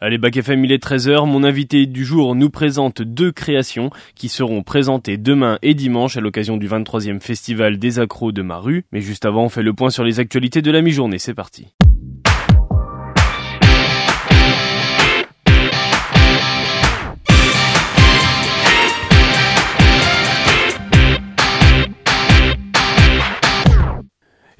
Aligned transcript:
Allez, 0.00 0.16
Bac 0.18 0.36
FM, 0.36 0.64
il 0.64 0.70
est 0.70 0.80
13h. 0.80 1.26
Mon 1.26 1.42
invité 1.42 1.86
du 1.86 2.04
jour 2.04 2.36
nous 2.36 2.50
présente 2.50 3.02
deux 3.02 3.32
créations 3.32 3.90
qui 4.14 4.28
seront 4.28 4.62
présentées 4.62 5.16
demain 5.16 5.58
et 5.60 5.74
dimanche 5.74 6.16
à 6.16 6.20
l'occasion 6.20 6.56
du 6.56 6.68
23e 6.68 7.18
festival 7.18 7.80
des 7.80 7.98
accros 7.98 8.30
de 8.30 8.42
ma 8.42 8.58
rue. 8.58 8.84
Mais 8.92 9.00
juste 9.00 9.24
avant, 9.24 9.46
on 9.46 9.48
fait 9.48 9.64
le 9.64 9.72
point 9.72 9.90
sur 9.90 10.04
les 10.04 10.20
actualités 10.20 10.62
de 10.62 10.70
la 10.70 10.82
mi-journée. 10.82 11.18
C'est 11.18 11.34
parti. 11.34 11.74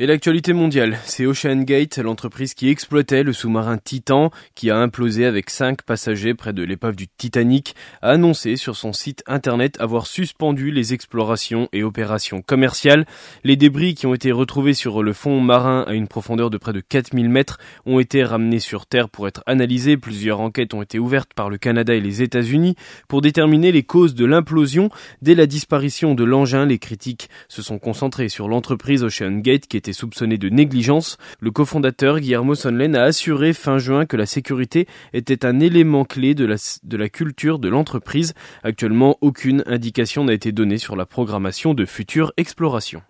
Et 0.00 0.06
l'actualité 0.06 0.52
mondiale, 0.52 0.96
c'est 1.06 1.26
Ocean 1.26 1.62
Gate, 1.62 1.98
l'entreprise 1.98 2.54
qui 2.54 2.68
exploitait 2.68 3.24
le 3.24 3.32
sous-marin 3.32 3.78
Titan, 3.78 4.30
qui 4.54 4.70
a 4.70 4.76
implosé 4.76 5.26
avec 5.26 5.50
cinq 5.50 5.82
passagers 5.82 6.34
près 6.34 6.52
de 6.52 6.62
l'épave 6.62 6.94
du 6.94 7.08
Titanic, 7.08 7.74
a 8.00 8.10
annoncé 8.10 8.54
sur 8.54 8.76
son 8.76 8.92
site 8.92 9.24
internet 9.26 9.74
avoir 9.80 10.06
suspendu 10.06 10.70
les 10.70 10.94
explorations 10.94 11.68
et 11.72 11.82
opérations 11.82 12.42
commerciales. 12.42 13.06
Les 13.42 13.56
débris 13.56 13.96
qui 13.96 14.06
ont 14.06 14.14
été 14.14 14.30
retrouvés 14.30 14.72
sur 14.72 15.02
le 15.02 15.12
fond 15.12 15.40
marin 15.40 15.84
à 15.88 15.94
une 15.94 16.06
profondeur 16.06 16.48
de 16.48 16.58
près 16.58 16.72
de 16.72 16.78
4000 16.78 17.28
mètres 17.28 17.58
ont 17.84 17.98
été 17.98 18.22
ramenés 18.22 18.60
sur 18.60 18.86
Terre 18.86 19.08
pour 19.08 19.26
être 19.26 19.42
analysés. 19.46 19.96
Plusieurs 19.96 20.38
enquêtes 20.38 20.74
ont 20.74 20.82
été 20.82 21.00
ouvertes 21.00 21.34
par 21.34 21.50
le 21.50 21.58
Canada 21.58 21.92
et 21.92 22.00
les 22.00 22.22
États-Unis 22.22 22.76
pour 23.08 23.20
déterminer 23.20 23.72
les 23.72 23.82
causes 23.82 24.14
de 24.14 24.26
l'implosion. 24.26 24.90
Dès 25.22 25.34
la 25.34 25.46
disparition 25.46 26.14
de 26.14 26.22
l'engin, 26.22 26.66
les 26.66 26.78
critiques 26.78 27.28
se 27.48 27.62
sont 27.62 27.80
concentrées 27.80 28.28
sur 28.28 28.46
l'entreprise 28.46 29.02
Ocean 29.02 29.38
Gate 29.38 29.66
qui 29.66 29.76
était 29.76 29.87
soupçonné 29.92 30.38
de 30.38 30.48
négligence. 30.48 31.16
Le 31.40 31.50
cofondateur 31.50 32.20
Guillermo 32.20 32.54
Sonlen 32.54 32.96
a 32.96 33.04
assuré 33.04 33.52
fin 33.52 33.78
juin 33.78 34.06
que 34.06 34.16
la 34.16 34.26
sécurité 34.26 34.86
était 35.12 35.44
un 35.44 35.60
élément 35.60 36.04
clé 36.04 36.34
de 36.34 36.44
la, 36.44 36.56
de 36.82 36.96
la 36.96 37.08
culture 37.08 37.58
de 37.58 37.68
l'entreprise. 37.68 38.34
Actuellement, 38.62 39.18
aucune 39.20 39.62
indication 39.66 40.24
n'a 40.24 40.32
été 40.32 40.52
donnée 40.52 40.78
sur 40.78 40.96
la 40.96 41.06
programmation 41.06 41.74
de 41.74 41.84
futures 41.84 42.32
explorations. 42.36 43.02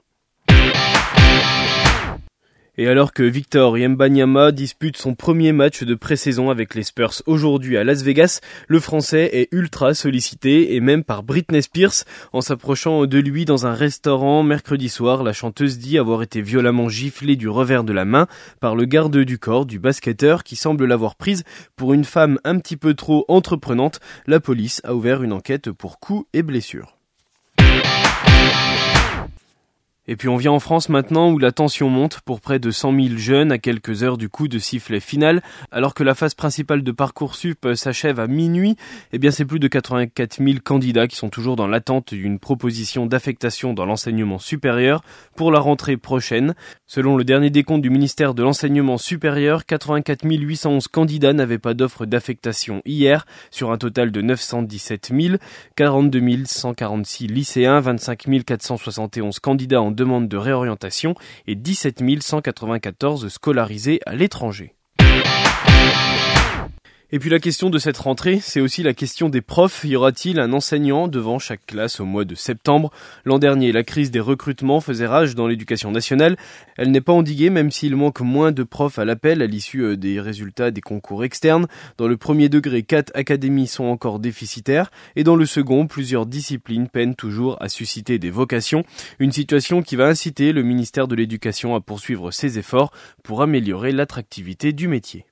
Et 2.81 2.87
alors 2.87 3.13
que 3.13 3.25
Victor 3.25 3.77
Yembanyama 3.77 4.53
dispute 4.53 4.97
son 4.97 5.17
premier 5.17 5.51
match 5.51 5.83
de 5.83 5.97
pré-saison 5.97 6.49
avec 6.49 6.77
les 6.77 6.85
Spurs 6.85 7.23
aujourd'hui 7.27 7.77
à 7.77 7.83
Las 7.83 8.03
Vegas, 8.03 8.39
le 8.69 8.79
Français 8.79 9.31
est 9.33 9.49
ultra 9.51 9.95
sollicité 9.95 10.77
et 10.77 10.81
même 10.81 11.03
par 11.03 11.25
Britney 11.25 11.61
Spears. 11.61 12.05
En 12.33 12.41
s'approchant 12.41 13.07
de 13.07 13.19
lui 13.19 13.45
dans 13.45 13.67
un 13.67 13.75
restaurant 13.75 14.45
mercredi 14.45 14.89
soir, 14.89 15.25
la 15.25 15.33
chanteuse 15.33 15.79
dit 15.79 15.99
avoir 15.99 16.23
été 16.23 16.41
violemment 16.41 16.89
giflée 16.89 17.35
du 17.35 17.49
revers 17.49 17.83
de 17.83 17.93
la 17.93 18.05
main 18.05 18.29
par 18.61 18.77
le 18.77 18.85
garde 18.85 19.19
du 19.19 19.41
corps 19.41 19.67
du 19.67 19.81
basketteur 19.81 20.45
qui 20.45 20.55
semble 20.55 20.85
l'avoir 20.85 21.17
prise 21.17 21.43
pour 21.75 21.95
une 21.95 22.05
femme 22.05 22.39
un 22.45 22.61
petit 22.61 22.77
peu 22.77 22.95
trop 22.95 23.25
entreprenante. 23.27 23.99
La 24.29 24.39
police 24.39 24.81
a 24.85 24.95
ouvert 24.95 25.25
une 25.25 25.33
enquête 25.33 25.73
pour 25.73 25.99
coups 25.99 26.29
et 26.33 26.45
blessures. 26.45 26.98
Et 30.11 30.17
puis 30.17 30.29
on 30.29 30.37
vient 30.37 30.53
en 30.53 30.59
France 30.59 30.89
maintenant 30.89 31.31
où 31.31 31.39
la 31.39 31.53
tension 31.53 31.91
monte 31.91 32.21
pour 32.23 32.41
près 32.41 32.59
de 32.59 32.71
100 32.71 32.93
000 32.95 33.17
jeunes 33.19 33.53
à 33.53 33.59
quelques 33.59 34.03
heures 34.03 34.17
du 34.17 34.31
coup 34.31 34.49
de 34.49 34.59
sifflet 34.59 35.01
final, 35.01 35.43
alors 35.71 35.93
que 35.93 36.03
la 36.03 36.15
phase 36.15 36.33
principale 36.33 36.83
de 36.83 36.93
Parcoursup 36.93 37.69
s'achève 37.75 38.19
à 38.19 38.27
minuit. 38.27 38.77
Eh 39.13 39.19
bien 39.19 39.31
c'est 39.31 39.45
plus 39.45 39.59
de 39.59 39.69
84 39.69 40.43
000 40.43 40.59
candidats 40.65 41.07
qui 41.07 41.17
sont 41.17 41.29
toujours 41.29 41.57
dans 41.57 41.69
l'attente 41.69 42.15
d'une 42.15 42.39
proposition 42.39 43.05
d'affectation 43.05 43.75
dans 43.75 43.85
l'enseignement 43.85 44.39
supérieur 44.39 45.03
pour 45.37 45.53
la 45.53 45.61
rentrée 45.61 45.99
prochaine. 45.99 46.55
Selon 46.87 47.19
le 47.19 47.25
dernier 47.25 47.51
décompte 47.51 47.83
du 47.83 47.91
ministère 47.91 48.33
de 48.33 48.43
l'enseignement 48.43 48.97
supérieur, 48.97 49.67
84 49.67 50.25
811 50.25 50.89
candidats 50.89 51.35
n'avaient 51.35 51.59
pas 51.59 51.75
d'offre 51.75 52.07
d'affectation 52.07 52.81
hier, 52.87 53.27
sur 53.51 53.73
un 53.73 53.77
total 53.77 54.11
de 54.11 54.23
917 54.23 55.13
000, 55.15 55.37
42 55.77 56.45
146 56.47 57.27
lycéens, 57.27 57.81
25 57.81 58.25
471 58.47 59.39
candidats 59.41 59.83
en 59.83 59.98
demande 59.99 60.29
de 60.29 60.37
réorientation 60.37 61.15
et 61.47 61.55
17 61.55 62.03
194 62.23 63.29
scolarisés 63.29 64.01
à 64.07 64.15
l'étranger. 64.15 64.78
Et 67.11 67.19
puis 67.19 67.31
la 67.31 67.39
question 67.39 67.71
de 67.71 67.79
cette 67.79 67.97
rentrée, 67.97 68.39
c'est 68.39 68.61
aussi 68.61 68.83
la 68.83 68.93
question 68.93 69.31
des 69.31 69.41
profs. 69.41 69.83
Y 69.83 69.97
aura-t-il 69.97 70.39
un 70.39 70.53
enseignant 70.53 71.09
devant 71.09 71.39
chaque 71.39 71.65
classe 71.65 72.01
au 72.01 72.05
mois 72.05 72.27
de 72.27 72.35
septembre? 72.35 72.93
L'an 73.25 73.39
dernier, 73.39 73.73
la 73.73 73.83
crise 73.83 74.11
des 74.11 74.21
recrutements 74.21 74.83
faisait 74.83 75.07
rage 75.07 75.35
dans 75.35 75.47
l'éducation 75.47 75.91
nationale. 75.91 76.37
Elle 76.77 76.91
n'est 76.91 77.01
pas 77.01 77.15
endiguée 77.15 77.49
même 77.49 77.71
s'il 77.71 77.97
manque 77.97 78.21
moins 78.21 78.53
de 78.53 78.63
profs 78.63 78.99
à 78.99 79.07
l'appel 79.07 79.41
à 79.41 79.47
l'issue 79.47 79.85
euh, 79.85 79.97
des 79.97 80.21
résultats 80.21 80.71
des 80.71 80.83
concours 80.83 81.25
externes. 81.25 81.67
Dans 81.97 82.09
le 82.09 82.19
premier 82.19 82.51
degré, 82.51 82.83
quatre 82.83 83.11
académies 83.15 83.69
sont 83.69 83.85
encore 83.85 84.19
déficitaires 84.19 84.91
et 85.17 85.25
dans 85.25 85.37
le 85.37 85.47
second, 85.47 85.87
plusieurs 85.87 86.27
disciplines 86.27 86.89
peinent 86.89 87.17
toujours 87.17 87.57
à 87.63 87.71
susciter 87.71 88.19
des 88.19 88.31
vocations. 88.31 88.85
Une 89.19 89.33
situation 89.33 89.81
qui 89.81 89.97
va 89.97 90.09
inciter 90.09 90.53
le 90.53 90.63
ministère 90.63 91.09
de 91.09 91.15
l'Éducation 91.15 91.75
à 91.75 91.81
poursuivre 91.81 92.33
ses 92.33 92.59
efforts 92.59 92.93
pour 93.23 93.41
améliorer 93.41 93.93
l'attractivité 93.93 94.75
du 94.75 94.89
métier. 94.89 95.25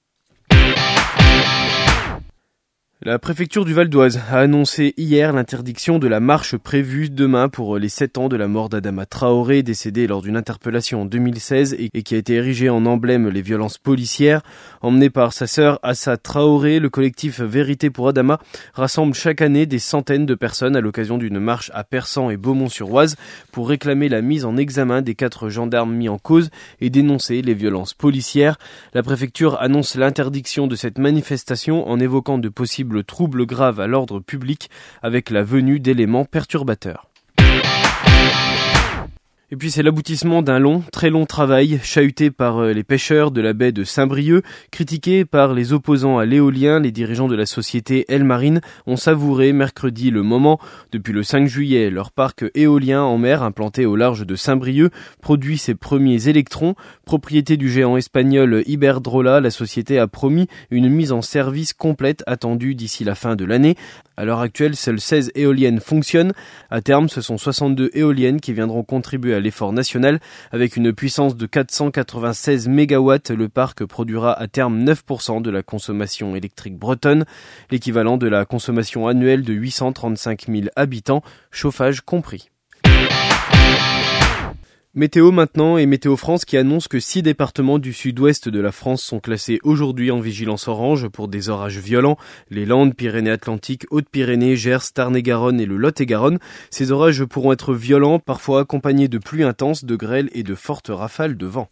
La 3.02 3.18
préfecture 3.18 3.66
du 3.66 3.74
Val 3.74 3.90
d'Oise 3.90 4.22
a 4.30 4.38
annoncé 4.38 4.94
hier 4.96 5.34
l'interdiction 5.34 5.98
de 5.98 6.08
la 6.08 6.18
marche 6.18 6.56
prévue 6.56 7.10
demain 7.10 7.50
pour 7.50 7.76
les 7.76 7.90
7 7.90 8.16
ans 8.16 8.28
de 8.30 8.36
la 8.36 8.48
mort 8.48 8.70
d'Adama 8.70 9.04
Traoré, 9.04 9.62
décédé 9.62 10.06
lors 10.06 10.22
d'une 10.22 10.36
interpellation 10.36 11.02
en 11.02 11.04
2016 11.04 11.76
et 11.78 12.02
qui 12.02 12.14
a 12.14 12.18
été 12.18 12.32
érigé 12.32 12.70
en 12.70 12.86
emblème 12.86 13.28
les 13.28 13.42
violences 13.42 13.76
policières. 13.76 14.40
Emmené 14.80 15.10
par 15.10 15.34
sa 15.34 15.46
sœur 15.46 15.78
Assa 15.82 16.16
Traoré, 16.16 16.80
le 16.80 16.88
collectif 16.88 17.42
Vérité 17.42 17.90
pour 17.90 18.08
Adama 18.08 18.40
rassemble 18.72 19.12
chaque 19.12 19.42
année 19.42 19.66
des 19.66 19.78
centaines 19.78 20.24
de 20.24 20.34
personnes 20.34 20.74
à 20.74 20.80
l'occasion 20.80 21.18
d'une 21.18 21.38
marche 21.38 21.70
à 21.74 21.84
Persan 21.84 22.30
et 22.30 22.38
Beaumont-sur-Oise 22.38 23.16
pour 23.52 23.68
réclamer 23.68 24.08
la 24.08 24.22
mise 24.22 24.46
en 24.46 24.56
examen 24.56 25.02
des 25.02 25.14
quatre 25.14 25.50
gendarmes 25.50 25.94
mis 25.94 26.08
en 26.08 26.16
cause 26.16 26.48
et 26.80 26.88
dénoncer 26.88 27.42
les 27.42 27.54
violences 27.54 27.92
policières. 27.92 28.56
La 28.94 29.02
préfecture 29.02 29.60
annonce 29.60 29.96
l'interdiction 29.96 30.66
de 30.66 30.76
cette 30.76 30.96
manifestation 30.96 31.86
en 31.86 32.00
évoquant 32.00 32.38
de 32.38 32.48
possibles 32.48 32.85
le 32.92 33.02
trouble 33.02 33.46
grave 33.46 33.80
à 33.80 33.86
l'ordre 33.86 34.20
public 34.20 34.70
avec 35.02 35.30
la 35.30 35.42
venue 35.42 35.80
d'éléments 35.80 36.24
perturbateurs. 36.24 37.08
Et 39.52 39.56
puis 39.56 39.70
c'est 39.70 39.84
l'aboutissement 39.84 40.42
d'un 40.42 40.58
long, 40.58 40.82
très 40.90 41.08
long 41.08 41.24
travail, 41.24 41.78
chahuté 41.84 42.32
par 42.32 42.58
euh, 42.58 42.72
les 42.72 42.82
pêcheurs 42.82 43.30
de 43.30 43.40
la 43.40 43.52
baie 43.52 43.70
de 43.70 43.84
Saint-Brieuc, 43.84 44.42
critiqué 44.72 45.24
par 45.24 45.54
les 45.54 45.72
opposants 45.72 46.18
à 46.18 46.24
l'éolien, 46.24 46.80
les 46.80 46.90
dirigeants 46.90 47.28
de 47.28 47.36
la 47.36 47.46
société 47.46 48.04
El 48.08 48.24
Marine 48.24 48.60
ont 48.88 48.96
savouré 48.96 49.52
mercredi 49.52 50.10
le 50.10 50.24
moment. 50.24 50.58
Depuis 50.90 51.12
le 51.12 51.22
5 51.22 51.46
juillet, 51.46 51.90
leur 51.90 52.10
parc 52.10 52.44
éolien 52.56 53.02
en 53.02 53.18
mer 53.18 53.44
implanté 53.44 53.86
au 53.86 53.94
large 53.94 54.26
de 54.26 54.34
Saint-Brieuc 54.34 54.90
produit 55.22 55.58
ses 55.58 55.76
premiers 55.76 56.26
électrons. 56.26 56.74
Propriété 57.04 57.56
du 57.56 57.70
géant 57.70 57.96
espagnol 57.96 58.64
Iberdrola, 58.66 59.40
la 59.40 59.50
société 59.52 60.00
a 60.00 60.08
promis 60.08 60.48
une 60.72 60.88
mise 60.88 61.12
en 61.12 61.22
service 61.22 61.72
complète 61.72 62.24
attendue 62.26 62.74
d'ici 62.74 63.04
la 63.04 63.14
fin 63.14 63.36
de 63.36 63.44
l'année. 63.44 63.76
À 64.16 64.24
l'heure 64.24 64.40
actuelle, 64.40 64.74
seules 64.74 64.98
16 64.98 65.30
éoliennes 65.36 65.78
fonctionnent. 65.78 66.32
À 66.68 66.80
terme, 66.80 67.08
ce 67.08 67.20
sont 67.20 67.38
62 67.38 67.90
éoliennes 67.92 68.40
qui 68.40 68.52
viendront 68.52 68.82
contribuer 68.82 69.35
l'effort 69.40 69.72
national. 69.72 70.20
Avec 70.52 70.76
une 70.76 70.92
puissance 70.92 71.36
de 71.36 71.46
496 71.46 72.68
MW, 72.68 73.14
le 73.30 73.48
parc 73.48 73.84
produira 73.84 74.32
à 74.32 74.48
terme 74.48 74.84
9% 74.84 75.42
de 75.42 75.50
la 75.50 75.62
consommation 75.62 76.36
électrique 76.36 76.78
bretonne, 76.78 77.24
l'équivalent 77.70 78.16
de 78.16 78.28
la 78.28 78.44
consommation 78.44 79.06
annuelle 79.08 79.42
de 79.42 79.52
835 79.52 80.46
000 80.48 80.66
habitants, 80.76 81.22
chauffage 81.50 82.00
compris. 82.00 82.50
Météo 84.98 85.30
maintenant 85.30 85.76
et 85.76 85.84
Météo 85.84 86.16
France 86.16 86.46
qui 86.46 86.56
annonce 86.56 86.88
que 86.88 87.00
six 87.00 87.20
départements 87.20 87.78
du 87.78 87.92
sud-ouest 87.92 88.48
de 88.48 88.60
la 88.60 88.72
France 88.72 89.02
sont 89.02 89.20
classés 89.20 89.60
aujourd'hui 89.62 90.10
en 90.10 90.20
vigilance 90.20 90.68
orange 90.68 91.08
pour 91.08 91.28
des 91.28 91.50
orages 91.50 91.76
violents. 91.76 92.16
Les 92.48 92.64
Landes, 92.64 92.94
Pyrénées-Atlantiques, 92.94 93.84
Hautes-Pyrénées, 93.90 94.56
Gers, 94.56 94.94
Tarn-et-Garonne 94.94 95.60
et 95.60 95.66
le 95.66 95.76
Lot-et-Garonne. 95.76 96.38
Ces 96.70 96.92
orages 96.92 97.26
pourront 97.26 97.52
être 97.52 97.74
violents, 97.74 98.18
parfois 98.18 98.60
accompagnés 98.60 99.08
de 99.08 99.18
pluies 99.18 99.42
intenses, 99.42 99.84
de 99.84 99.96
grêles 99.96 100.30
et 100.32 100.42
de 100.42 100.54
fortes 100.54 100.88
rafales 100.88 101.36
de 101.36 101.46
vent. 101.46 101.68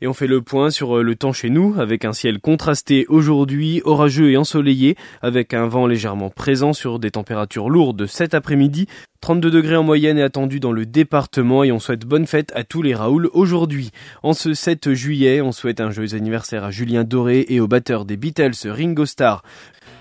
Et 0.00 0.06
on 0.06 0.12
fait 0.12 0.28
le 0.28 0.42
point 0.42 0.70
sur 0.70 0.98
euh, 0.98 1.02
le 1.02 1.16
temps 1.16 1.32
chez 1.32 1.50
nous, 1.50 1.74
avec 1.76 2.04
un 2.04 2.12
ciel 2.12 2.38
contrasté 2.38 3.04
aujourd'hui, 3.08 3.82
orageux 3.84 4.30
et 4.30 4.36
ensoleillé, 4.36 4.94
avec 5.22 5.54
un 5.54 5.66
vent 5.66 5.88
légèrement 5.88 6.30
présent 6.30 6.72
sur 6.72 7.00
des 7.00 7.10
températures 7.10 7.68
lourdes 7.68 8.06
cet 8.06 8.32
après-midi. 8.32 8.86
32 9.22 9.50
degrés 9.50 9.74
en 9.74 9.82
moyenne 9.82 10.16
est 10.16 10.22
attendu 10.22 10.60
dans 10.60 10.70
le 10.70 10.86
département 10.86 11.64
et 11.64 11.72
on 11.72 11.80
souhaite 11.80 12.06
bonne 12.06 12.28
fête 12.28 12.52
à 12.54 12.62
tous 12.62 12.80
les 12.80 12.94
Raoul 12.94 13.28
aujourd'hui. 13.32 13.90
En 14.22 14.34
ce 14.34 14.54
7 14.54 14.92
juillet, 14.94 15.40
on 15.40 15.50
souhaite 15.50 15.80
un 15.80 15.90
joyeux 15.90 16.14
anniversaire 16.14 16.62
à 16.62 16.70
Julien 16.70 17.02
Doré 17.02 17.44
et 17.48 17.58
au 17.58 17.66
batteur 17.66 18.04
des 18.04 18.16
Beatles 18.16 18.52
Ringo 18.66 19.04
Starr. 19.04 19.42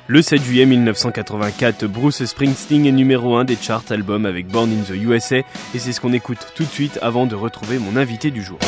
Le 0.05 0.21
7 0.21 0.43
juillet 0.43 0.67
1984, 0.67 1.87
Bruce 1.87 2.23
Springsteen 2.23 2.85
est 2.85 2.91
numéro 2.91 3.35
1 3.35 3.45
des 3.45 3.57
charts 3.59 3.83
albums 3.89 4.27
avec 4.27 4.47
Born 4.47 4.69
in 4.69 4.83
the 4.83 4.95
USA 4.95 5.37
et 5.37 5.79
c'est 5.79 5.91
ce 5.91 5.99
qu'on 5.99 6.13
écoute 6.13 6.53
tout 6.55 6.63
de 6.63 6.69
suite 6.69 6.99
avant 7.01 7.25
de 7.25 7.33
retrouver 7.33 7.79
mon 7.79 7.97
invité 7.97 8.29
du 8.29 8.43
jour. 8.43 8.59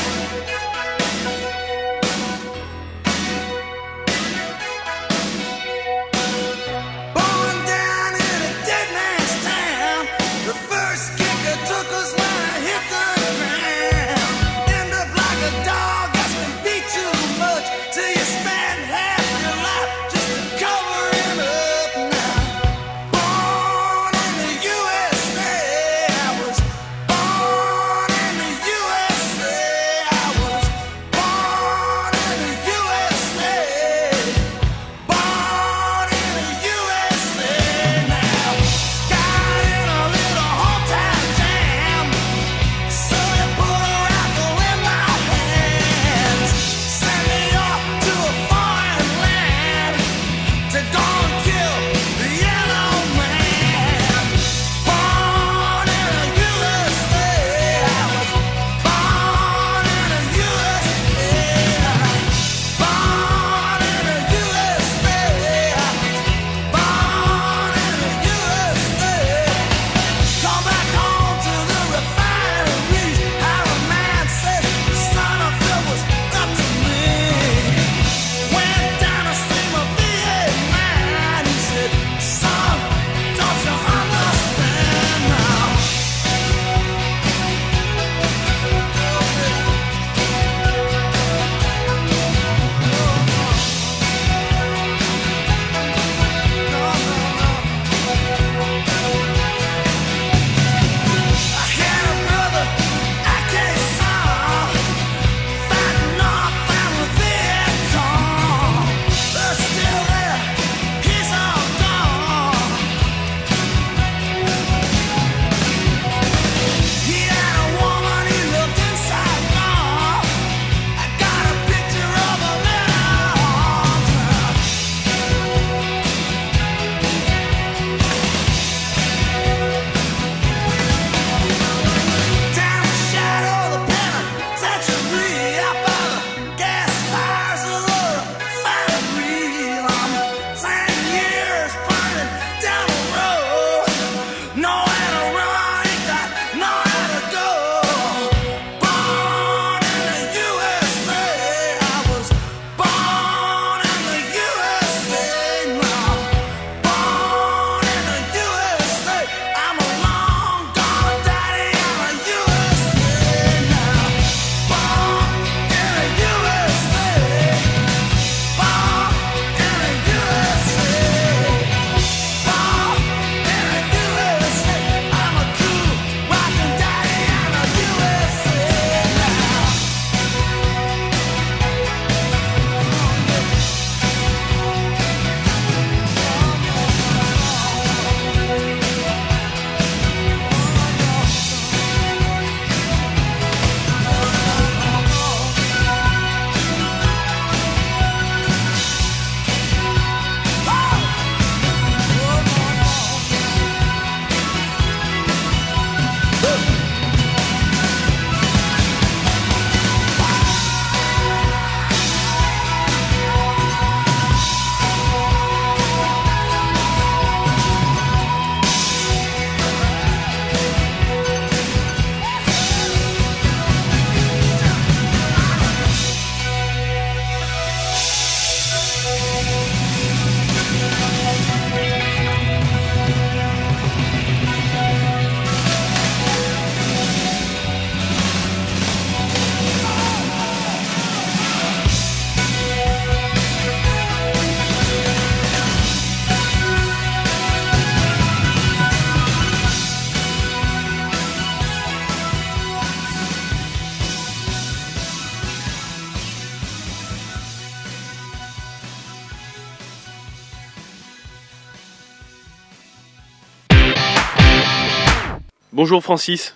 Bonjour 265.89 266.03
Francis. 266.03 266.55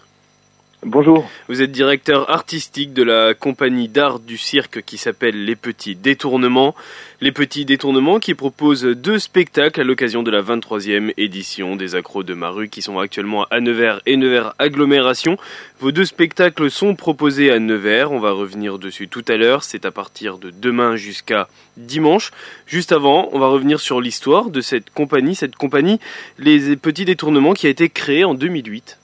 Bonjour. 0.86 1.28
Vous 1.50 1.64
êtes 1.64 1.72
directeur 1.72 2.30
artistique 2.30 2.94
de 2.94 3.02
la 3.02 3.34
compagnie 3.34 3.88
d'art 3.88 4.20
du 4.20 4.38
cirque 4.38 4.84
qui 4.84 5.00
s'appelle 5.00 5.46
Les 5.46 5.56
Petits 5.56 5.96
Détournements. 5.96 6.76
Les 7.20 7.32
Petits 7.32 7.66
Détournements 7.66 8.20
qui 8.20 8.36
proposent 8.36 8.84
deux 8.84 9.18
spectacles 9.18 9.82
à 9.82 9.84
l'occasion 9.84 10.22
de 10.22 10.30
la 10.30 10.44
23e 10.44 11.14
édition 11.18 11.76
des 11.76 11.96
Accros 11.96 12.22
de 12.22 12.36
Maru 12.36 12.70
qui 12.70 12.84
sont 12.84 13.00
actuellement 13.00 13.46
à 13.50 13.60
Nevers 13.60 14.02
et 14.06 14.18
Nevers 14.18 14.54
Agglomération. 14.60 15.38
Vos 15.80 15.92
deux 15.92 16.06
spectacles 16.06 16.70
sont 16.70 16.94
proposés 16.94 17.50
à 17.50 17.58
Nevers. 17.58 18.12
On 18.12 18.20
va 18.20 18.34
revenir 18.34 18.78
dessus 18.78 19.08
tout 19.08 19.26
à 19.30 19.36
l'heure. 19.36 19.64
C'est 19.64 19.86
à 19.86 19.90
partir 19.90 20.38
de 20.38 20.52
demain 20.52 20.96
jusqu'à 20.96 21.48
dimanche. 21.76 22.30
Juste 22.68 22.92
avant, 22.92 23.30
on 23.32 23.40
va 23.40 23.48
revenir 23.48 23.80
sur 23.80 24.00
l'histoire 24.00 24.52
de 24.52 24.62
cette 24.62 24.92
compagnie. 24.92 25.34
Cette 25.34 25.56
compagnie, 25.56 26.00
Les 26.38 26.76
Petits 26.76 27.06
Détournements 27.06 27.54
qui 27.54 27.66
a 27.66 27.72
été 27.72 27.90
créée 27.90 28.26
en 28.26 28.36
2008. 28.36 29.00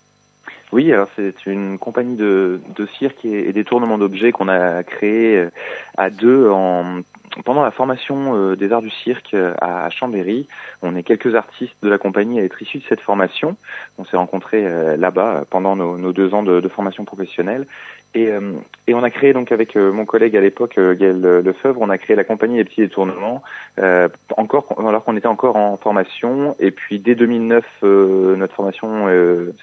Oui, 0.71 0.93
alors 0.93 1.09
c'est 1.15 1.47
une 1.47 1.79
compagnie 1.79 2.15
de, 2.15 2.59
cirque 2.99 3.25
et, 3.25 3.51
des 3.51 3.63
tournements 3.63 3.97
d'objets 3.97 4.31
qu'on 4.31 4.47
a 4.47 4.83
créé 4.83 5.37
euh, 5.37 5.49
à 5.97 6.09
deux 6.11 6.49
en 6.49 7.01
pendant 7.45 7.63
la 7.63 7.71
formation 7.71 8.35
euh, 8.35 8.55
des 8.55 8.71
arts 8.71 8.81
du 8.81 8.89
cirque 8.89 9.35
euh, 9.35 9.53
à 9.61 9.89
Chambéry, 9.91 10.47
on 10.81 10.95
est 10.95 11.03
quelques 11.03 11.35
artistes 11.35 11.75
de 11.83 11.89
la 11.89 11.97
compagnie 11.97 12.39
à 12.39 12.43
être 12.43 12.61
issus 12.61 12.79
de 12.79 12.83
cette 12.89 13.01
formation. 13.01 13.55
On 13.97 14.05
s'est 14.05 14.17
rencontrés 14.17 14.63
là-bas 14.97 15.45
pendant 15.49 15.75
nos, 15.75 16.11
deux 16.11 16.33
ans 16.33 16.43
de 16.43 16.67
formation 16.67 17.05
professionnelle 17.05 17.67
et, 18.15 18.27
euh, 18.27 18.53
et, 18.87 18.95
on 18.95 19.03
a 19.03 19.11
créé 19.11 19.33
donc 19.33 19.51
avec 19.51 19.75
euh, 19.75 19.91
mon 19.91 20.03
collègue 20.03 20.35
à 20.35 20.41
l'époque, 20.41 20.79
euh, 20.79 20.95
Gaël 20.95 21.21
Lefebvre, 21.21 21.79
on 21.79 21.89
a 21.89 21.97
créé 21.99 22.15
la 22.15 22.23
compagnie 22.23 22.57
des 22.57 22.63
petits 22.63 22.81
détournements, 22.81 23.43
euh, 23.77 24.09
encore 24.35 24.73
alors 24.79 25.03
qu'on 25.03 25.15
était 25.15 25.27
encore 25.27 25.57
en 25.57 25.77
formation. 25.77 26.55
Et 26.59 26.71
puis 26.71 26.97
dès 26.97 27.13
2009, 27.13 27.83
notre 27.83 28.55
formation 28.55 29.05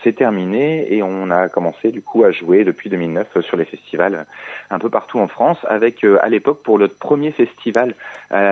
s'est 0.02 0.12
terminée 0.12 0.94
et 0.94 1.02
on 1.02 1.30
a 1.30 1.48
commencé 1.48 1.90
du 1.90 2.02
coup 2.02 2.22
à 2.22 2.30
jouer 2.30 2.62
depuis 2.62 2.88
2009 2.88 3.40
sur 3.40 3.56
les 3.56 3.64
festivals 3.64 4.26
un 4.70 4.78
peu 4.78 4.90
partout 4.90 5.18
en 5.18 5.26
France. 5.26 5.58
Avec 5.68 6.04
à 6.04 6.28
l'époque 6.28 6.62
pour 6.62 6.78
notre 6.78 6.96
premier 6.96 7.32
festival, 7.32 7.94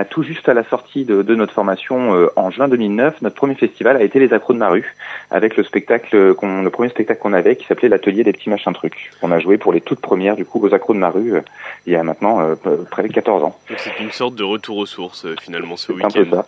tout 0.09 0.23
juste 0.23 0.49
à 0.49 0.53
la 0.53 0.63
sortie 0.65 1.05
de, 1.05 1.21
de 1.21 1.35
notre 1.35 1.53
formation 1.53 2.27
en 2.35 2.51
juin 2.51 2.67
2009, 2.67 3.21
notre 3.21 3.35
premier 3.35 3.55
festival 3.55 3.97
a 3.97 4.03
été 4.03 4.19
les 4.19 4.33
Accros 4.33 4.53
de 4.53 4.59
Maru, 4.59 4.93
avec 5.31 5.55
le 5.55 5.63
spectacle, 5.63 6.15
le 6.15 6.69
premier 6.69 6.89
spectacle 6.89 7.21
qu'on 7.21 7.33
avait 7.33 7.55
qui 7.55 7.65
s'appelait 7.65 7.89
l'atelier 7.89 8.23
des 8.23 8.33
petits 8.33 8.49
machins 8.49 8.73
trucs. 8.73 9.11
On 9.21 9.31
a 9.31 9.39
joué 9.39 9.57
pour 9.57 9.71
les 9.71 9.81
toute 9.85 10.01
première 10.01 10.35
du 10.35 10.45
coup 10.45 10.59
aux 10.65 10.73
accros 10.73 10.93
de 10.93 10.99
ma 10.99 11.09
rue 11.09 11.35
euh, 11.35 11.41
il 11.85 11.93
y 11.93 11.95
a 11.95 12.03
maintenant 12.03 12.41
euh, 12.41 12.55
près 12.89 13.03
de 13.03 13.07
14 13.07 13.43
ans. 13.43 13.57
C'est 13.77 13.99
une 13.99 14.11
sorte 14.11 14.35
de 14.35 14.43
retour 14.43 14.77
aux 14.77 14.85
sources 14.85 15.25
euh, 15.25 15.35
finalement 15.41 15.77
ce 15.77 15.91
week-end. 15.91 16.09
C'est 16.11 16.19
un 16.19 16.23
peu 16.23 16.35
ça. 16.35 16.47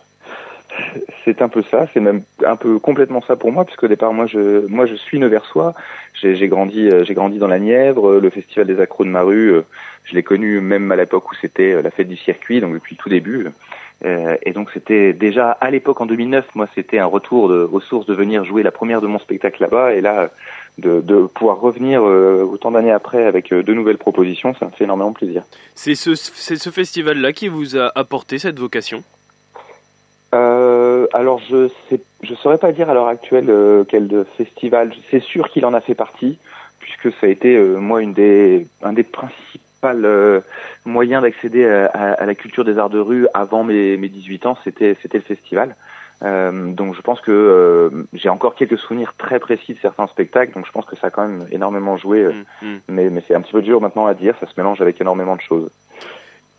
C'est 1.24 1.42
un 1.42 1.48
peu 1.48 1.62
ça, 1.62 1.86
c'est 1.92 2.00
même 2.00 2.22
un 2.44 2.56
peu 2.56 2.78
complètement 2.78 3.22
ça 3.22 3.36
pour 3.36 3.50
moi, 3.50 3.64
puisque 3.64 3.84
au 3.84 3.88
départ 3.88 4.12
moi 4.12 4.26
je 4.26 4.66
moi 4.66 4.86
je 4.86 4.94
suis 4.94 5.18
neversois, 5.18 5.74
j'ai 6.14 6.46
grandi 6.46 6.90
j'ai 7.04 7.14
grandi 7.14 7.38
dans 7.38 7.48
la 7.48 7.58
Nièvre, 7.58 8.18
le 8.20 8.30
festival 8.30 8.66
des 8.66 8.78
accros 8.78 9.04
de 9.04 9.08
ma 9.08 9.22
rue, 9.22 9.54
je 10.04 10.14
l'ai 10.14 10.22
connu 10.22 10.60
même 10.60 10.92
à 10.92 10.96
l'époque 10.96 11.32
où 11.32 11.34
c'était 11.40 11.80
la 11.80 11.90
fête 11.90 12.06
du 12.06 12.16
circuit, 12.16 12.60
donc 12.60 12.74
depuis 12.74 12.96
tout 12.96 13.08
début. 13.08 13.48
et 14.04 14.52
donc 14.52 14.70
c'était 14.72 15.14
déjà 15.14 15.52
à 15.52 15.70
l'époque 15.70 16.00
en 16.02 16.06
2009, 16.06 16.54
moi 16.54 16.68
c'était 16.74 16.98
un 16.98 17.06
retour 17.06 17.44
aux 17.50 17.80
sources 17.80 18.06
de 18.06 18.14
venir 18.14 18.44
jouer 18.44 18.62
la 18.62 18.70
première 18.70 19.00
de 19.00 19.06
mon 19.06 19.18
spectacle 19.18 19.62
là-bas, 19.62 19.94
et 19.94 20.02
là 20.02 20.30
de, 20.78 21.00
de 21.00 21.26
pouvoir 21.26 21.60
revenir 21.60 22.02
euh, 22.02 22.42
autant 22.42 22.70
d'années 22.70 22.92
après 22.92 23.24
avec 23.24 23.52
euh, 23.52 23.62
de 23.62 23.74
nouvelles 23.74 23.98
propositions, 23.98 24.54
ça 24.54 24.66
me 24.66 24.70
fait 24.70 24.84
énormément 24.84 25.12
plaisir. 25.12 25.42
C'est 25.74 25.94
ce, 25.94 26.14
ce 26.14 26.70
festival-là 26.70 27.32
qui 27.32 27.48
vous 27.48 27.76
a 27.76 27.92
apporté 27.94 28.38
cette 28.38 28.58
vocation? 28.58 29.02
Euh, 30.34 31.06
alors 31.12 31.40
je 31.48 31.68
sais, 31.88 32.00
je 32.22 32.34
saurais 32.34 32.58
pas 32.58 32.72
dire 32.72 32.90
à 32.90 32.94
l'heure 32.94 33.08
actuelle 33.08 33.52
quel 33.88 34.24
festival. 34.36 34.92
C'est 35.10 35.22
sûr 35.22 35.48
qu'il 35.48 35.64
en 35.64 35.74
a 35.74 35.80
fait 35.80 35.94
partie, 35.94 36.38
puisque 36.80 37.10
ça 37.18 37.26
a 37.26 37.28
été 37.28 37.58
moi 37.58 38.02
une 38.02 38.12
des 38.12 38.66
un 38.82 38.92
des 38.92 39.04
principaux 39.04 39.48
moyens 40.84 41.22
d'accéder 41.22 41.64
à, 41.66 42.12
à, 42.14 42.26
la 42.26 42.34
culture 42.34 42.64
des 42.64 42.78
arts 42.78 42.90
de 42.90 42.98
rue 42.98 43.28
avant 43.32 43.62
mes, 43.62 43.96
mes 43.96 44.08
18 44.08 44.46
ans. 44.46 44.58
C'était 44.64 44.96
c'était 45.00 45.18
le 45.18 45.24
festival. 45.24 45.76
Euh, 46.22 46.72
donc 46.72 46.96
je 46.96 47.00
pense 47.00 47.20
que 47.20 47.30
euh, 47.30 48.04
j'ai 48.12 48.28
encore 48.28 48.54
quelques 48.56 48.78
souvenirs 48.78 49.14
très 49.16 49.38
précis 49.38 49.74
de 49.74 49.78
certains 49.78 50.06
spectacles, 50.08 50.52
donc 50.52 50.66
je 50.66 50.72
pense 50.72 50.84
que 50.84 50.96
ça 50.96 51.08
a 51.08 51.10
quand 51.10 51.26
même 51.26 51.46
énormément 51.52 51.96
joué, 51.96 52.22
euh, 52.22 52.32
mm, 52.60 52.66
mm. 52.66 52.80
mais, 52.88 53.10
mais 53.10 53.22
c'est 53.26 53.34
un 53.34 53.40
petit 53.40 53.52
peu 53.52 53.62
dur 53.62 53.80
maintenant 53.80 54.06
à 54.06 54.14
dire, 54.14 54.34
ça 54.40 54.46
se 54.46 54.54
mélange 54.56 54.80
avec 54.80 55.00
énormément 55.00 55.36
de 55.36 55.40
choses. 55.40 55.70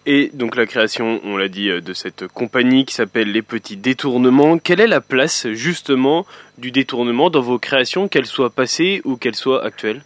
Et 0.06 0.32
donc 0.34 0.56
la 0.56 0.66
création, 0.66 1.20
on 1.26 1.36
l'a 1.36 1.50
dit, 1.50 1.70
de 1.70 1.94
cette 1.94 2.28
compagnie 2.28 2.86
qui 2.86 2.96
s'appelle 2.96 3.32
Les 3.32 3.42
Petits 3.42 3.76
Détournements, 3.76 4.58
quelle 4.58 4.80
est 4.80 4.88
la 4.88 5.02
place 5.02 5.48
justement 5.52 6.26
du 6.58 6.72
détournement 6.72 7.30
dans 7.30 7.42
vos 7.42 7.60
créations, 7.60 8.08
qu'elles 8.08 8.26
soient 8.26 8.50
passées 8.50 9.02
ou 9.04 9.18
qu'elles 9.18 9.36
soient 9.36 9.64
actuelles? 9.64 10.02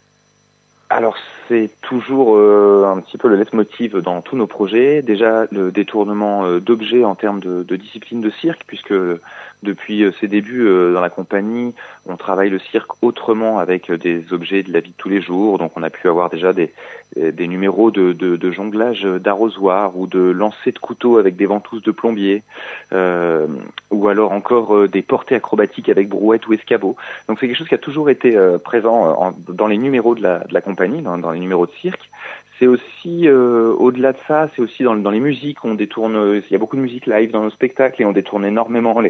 Alors 0.90 1.16
c'est 1.48 1.70
toujours 1.82 2.36
euh, 2.36 2.86
un 2.86 3.00
petit 3.00 3.18
peu 3.18 3.28
le 3.28 3.36
leitmotiv 3.36 3.96
dans 3.98 4.22
tous 4.22 4.36
nos 4.36 4.46
projets. 4.46 5.02
Déjà 5.02 5.46
le 5.50 5.70
détournement 5.70 6.44
euh, 6.44 6.60
d'objets 6.60 7.04
en 7.04 7.14
termes 7.14 7.40
de, 7.40 7.62
de, 7.62 7.76
discipline 7.76 8.20
de 8.20 8.30
cirque, 8.30 8.64
puisque 8.66 8.94
depuis 9.62 10.04
euh, 10.04 10.12
ses 10.20 10.28
débuts 10.28 10.64
dans 10.92 11.00
la 11.00 11.10
compagnie, 11.10 11.74
on 12.06 12.16
travaille 12.16 12.50
le 12.50 12.58
cirque 12.58 13.02
autrement 13.02 13.58
avec 13.58 13.90
des 13.90 14.32
objets 14.32 14.62
de 14.62 14.72
la 14.72 14.80
vie 14.80 14.90
de 14.90 14.96
tous 14.96 15.08
les 15.08 15.22
jours. 15.22 15.58
Donc 15.58 15.72
on 15.76 15.82
a 15.82 15.90
pu 15.90 16.08
avoir 16.08 16.30
déjà 16.30 16.52
des, 16.52 16.72
des 17.16 17.48
numéros 17.48 17.90
de, 17.90 18.12
de, 18.12 18.36
de 18.36 18.50
jonglage 18.50 19.02
d'arrosoir 19.02 19.96
ou 19.96 20.06
de 20.06 20.20
lancer 20.20 20.72
de 20.72 20.78
couteaux 20.78 21.18
avec 21.18 21.36
des 21.36 21.46
ventouses 21.46 21.82
de 21.82 21.92
plombier, 21.92 22.42
ou 22.92 24.08
alors 24.08 24.32
encore 24.32 24.88
des 24.88 25.02
portées 25.02 25.34
acrobatiques 25.34 25.88
avec 25.88 26.08
brouette 26.08 26.46
ou 26.46 26.52
escabeau. 26.52 26.96
Donc 27.28 27.38
c'est 27.38 27.46
quelque 27.46 27.58
chose 27.58 27.68
qui 27.68 27.74
a 27.74 27.78
toujours 27.78 28.10
été 28.10 28.36
présent 28.62 29.34
dans 29.48 29.66
les 29.66 29.78
numéros 29.78 30.14
de 30.14 30.22
la, 30.22 30.40
de 30.40 30.52
la 30.52 30.60
compagnie 30.60 30.73
dans, 30.74 31.30
les 31.30 31.40
numéros 31.40 31.66
de 31.66 31.72
cirque. 31.72 32.10
C'est 32.58 32.68
aussi, 32.68 33.26
euh, 33.26 33.74
au-delà 33.74 34.12
de 34.12 34.18
ça, 34.28 34.48
c'est 34.54 34.62
aussi 34.62 34.84
dans, 34.84 35.10
les 35.10 35.18
musiques, 35.18 35.64
on 35.64 35.74
détourne, 35.74 36.40
il 36.46 36.52
y 36.52 36.54
a 36.54 36.58
beaucoup 36.58 36.76
de 36.76 36.82
musique 36.82 37.06
live 37.06 37.32
dans 37.32 37.42
nos 37.42 37.50
spectacles 37.50 38.00
et 38.00 38.04
on 38.04 38.12
détourne 38.12 38.44
énormément 38.44 39.00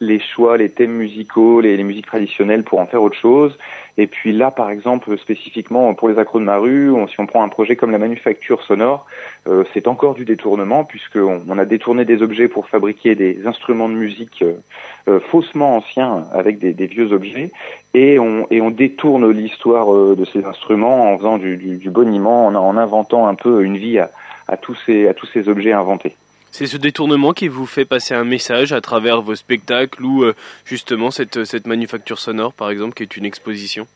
les, 0.00 0.18
choix, 0.18 0.56
les 0.56 0.68
thèmes 0.68 0.94
musicaux, 0.94 1.60
les, 1.60 1.80
musiques 1.84 2.06
traditionnelles 2.06 2.64
pour 2.64 2.80
en 2.80 2.86
faire 2.86 3.00
autre 3.00 3.16
chose. 3.16 3.56
Et 3.98 4.08
puis 4.08 4.32
là, 4.32 4.50
par 4.50 4.70
exemple, 4.70 5.16
spécifiquement 5.16 5.94
pour 5.94 6.08
les 6.08 6.18
accros 6.18 6.40
de 6.40 6.44
ma 6.44 6.56
rue, 6.56 6.92
si 7.08 7.20
on 7.20 7.26
prend 7.26 7.44
un 7.44 7.48
projet 7.48 7.76
comme 7.76 7.92
la 7.92 7.98
manufacture 7.98 8.62
sonore, 8.64 9.06
euh, 9.46 9.64
c'est 9.72 9.86
encore 9.86 10.14
du 10.14 10.24
détournement 10.24 10.84
puisqu'on 10.84 11.42
on 11.48 11.58
a 11.58 11.64
détourné 11.64 12.04
des 12.04 12.20
objets 12.20 12.48
pour 12.48 12.68
fabriquer 12.68 13.14
des 13.14 13.46
instruments 13.46 13.88
de 13.88 13.94
musique 13.94 14.44
euh, 15.08 15.20
faussement 15.20 15.76
anciens 15.76 16.26
avec 16.32 16.58
des, 16.58 16.86
vieux 16.86 17.12
objets 17.12 17.50
et 17.94 18.18
on, 18.18 18.46
et 18.50 18.60
on 18.60 18.70
détourne 18.70 19.30
l'histoire 19.30 19.86
de 20.14 20.24
ces 20.32 20.44
instruments 20.44 21.12
en 21.12 21.18
faisant 21.18 21.38
du, 21.38 21.56
du, 21.56 21.76
du 21.76 21.90
boniment, 21.90 22.46
en, 22.46 22.54
en 22.54 22.76
inventant 22.76 23.26
un 23.26 23.34
peu 23.34 23.62
une 23.64 23.76
vie 23.76 23.98
à, 23.98 24.10
à, 24.46 24.56
tous, 24.56 24.76
ces, 24.86 25.08
à 25.08 25.14
tous 25.14 25.26
ces 25.26 25.48
objets 25.48 25.72
inventés. 25.72 26.16
C'est 26.50 26.66
ce 26.66 26.78
détournement 26.78 27.32
qui 27.32 27.48
vous 27.48 27.66
fait 27.66 27.84
passer 27.84 28.14
un 28.14 28.24
message 28.24 28.72
à 28.72 28.80
travers 28.80 29.20
vos 29.20 29.34
spectacles 29.34 30.02
ou 30.02 30.24
euh, 30.24 30.34
justement 30.64 31.10
cette, 31.10 31.44
cette 31.44 31.66
manufacture 31.66 32.18
sonore 32.18 32.54
par 32.54 32.70
exemple 32.70 32.94
qui 32.94 33.02
est 33.02 33.16
une 33.16 33.26
exposition? 33.26 33.86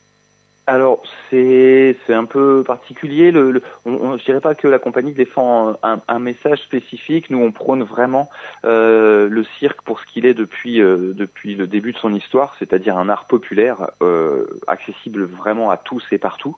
Alors 0.72 1.02
c'est 1.28 1.96
c'est 2.06 2.14
un 2.14 2.24
peu 2.24 2.64
particulier. 2.64 3.30
Le, 3.30 3.50
le 3.50 3.62
on, 3.84 4.16
je 4.16 4.24
dirais 4.24 4.40
pas 4.40 4.54
que 4.54 4.68
la 4.68 4.78
compagnie 4.78 5.12
défend 5.12 5.76
un, 5.82 5.98
un 6.08 6.18
message 6.18 6.60
spécifique. 6.62 7.28
Nous 7.30 7.42
on 7.48 7.52
prône 7.52 7.82
vraiment 7.82 8.30
euh, 8.64 9.28
le 9.28 9.44
cirque 9.58 9.82
pour 9.82 10.00
ce 10.00 10.06
qu'il 10.06 10.24
est 10.24 10.34
depuis 10.44 10.80
euh, 10.80 11.12
depuis 11.14 11.54
le 11.56 11.66
début 11.66 11.92
de 11.92 11.98
son 11.98 12.14
histoire, 12.14 12.56
c'est-à-dire 12.58 12.96
un 12.96 13.08
art 13.10 13.26
populaire 13.26 13.90
euh, 14.00 14.46
accessible 14.66 15.24
vraiment 15.24 15.70
à 15.70 15.76
tous 15.76 16.04
et 16.10 16.18
partout. 16.18 16.56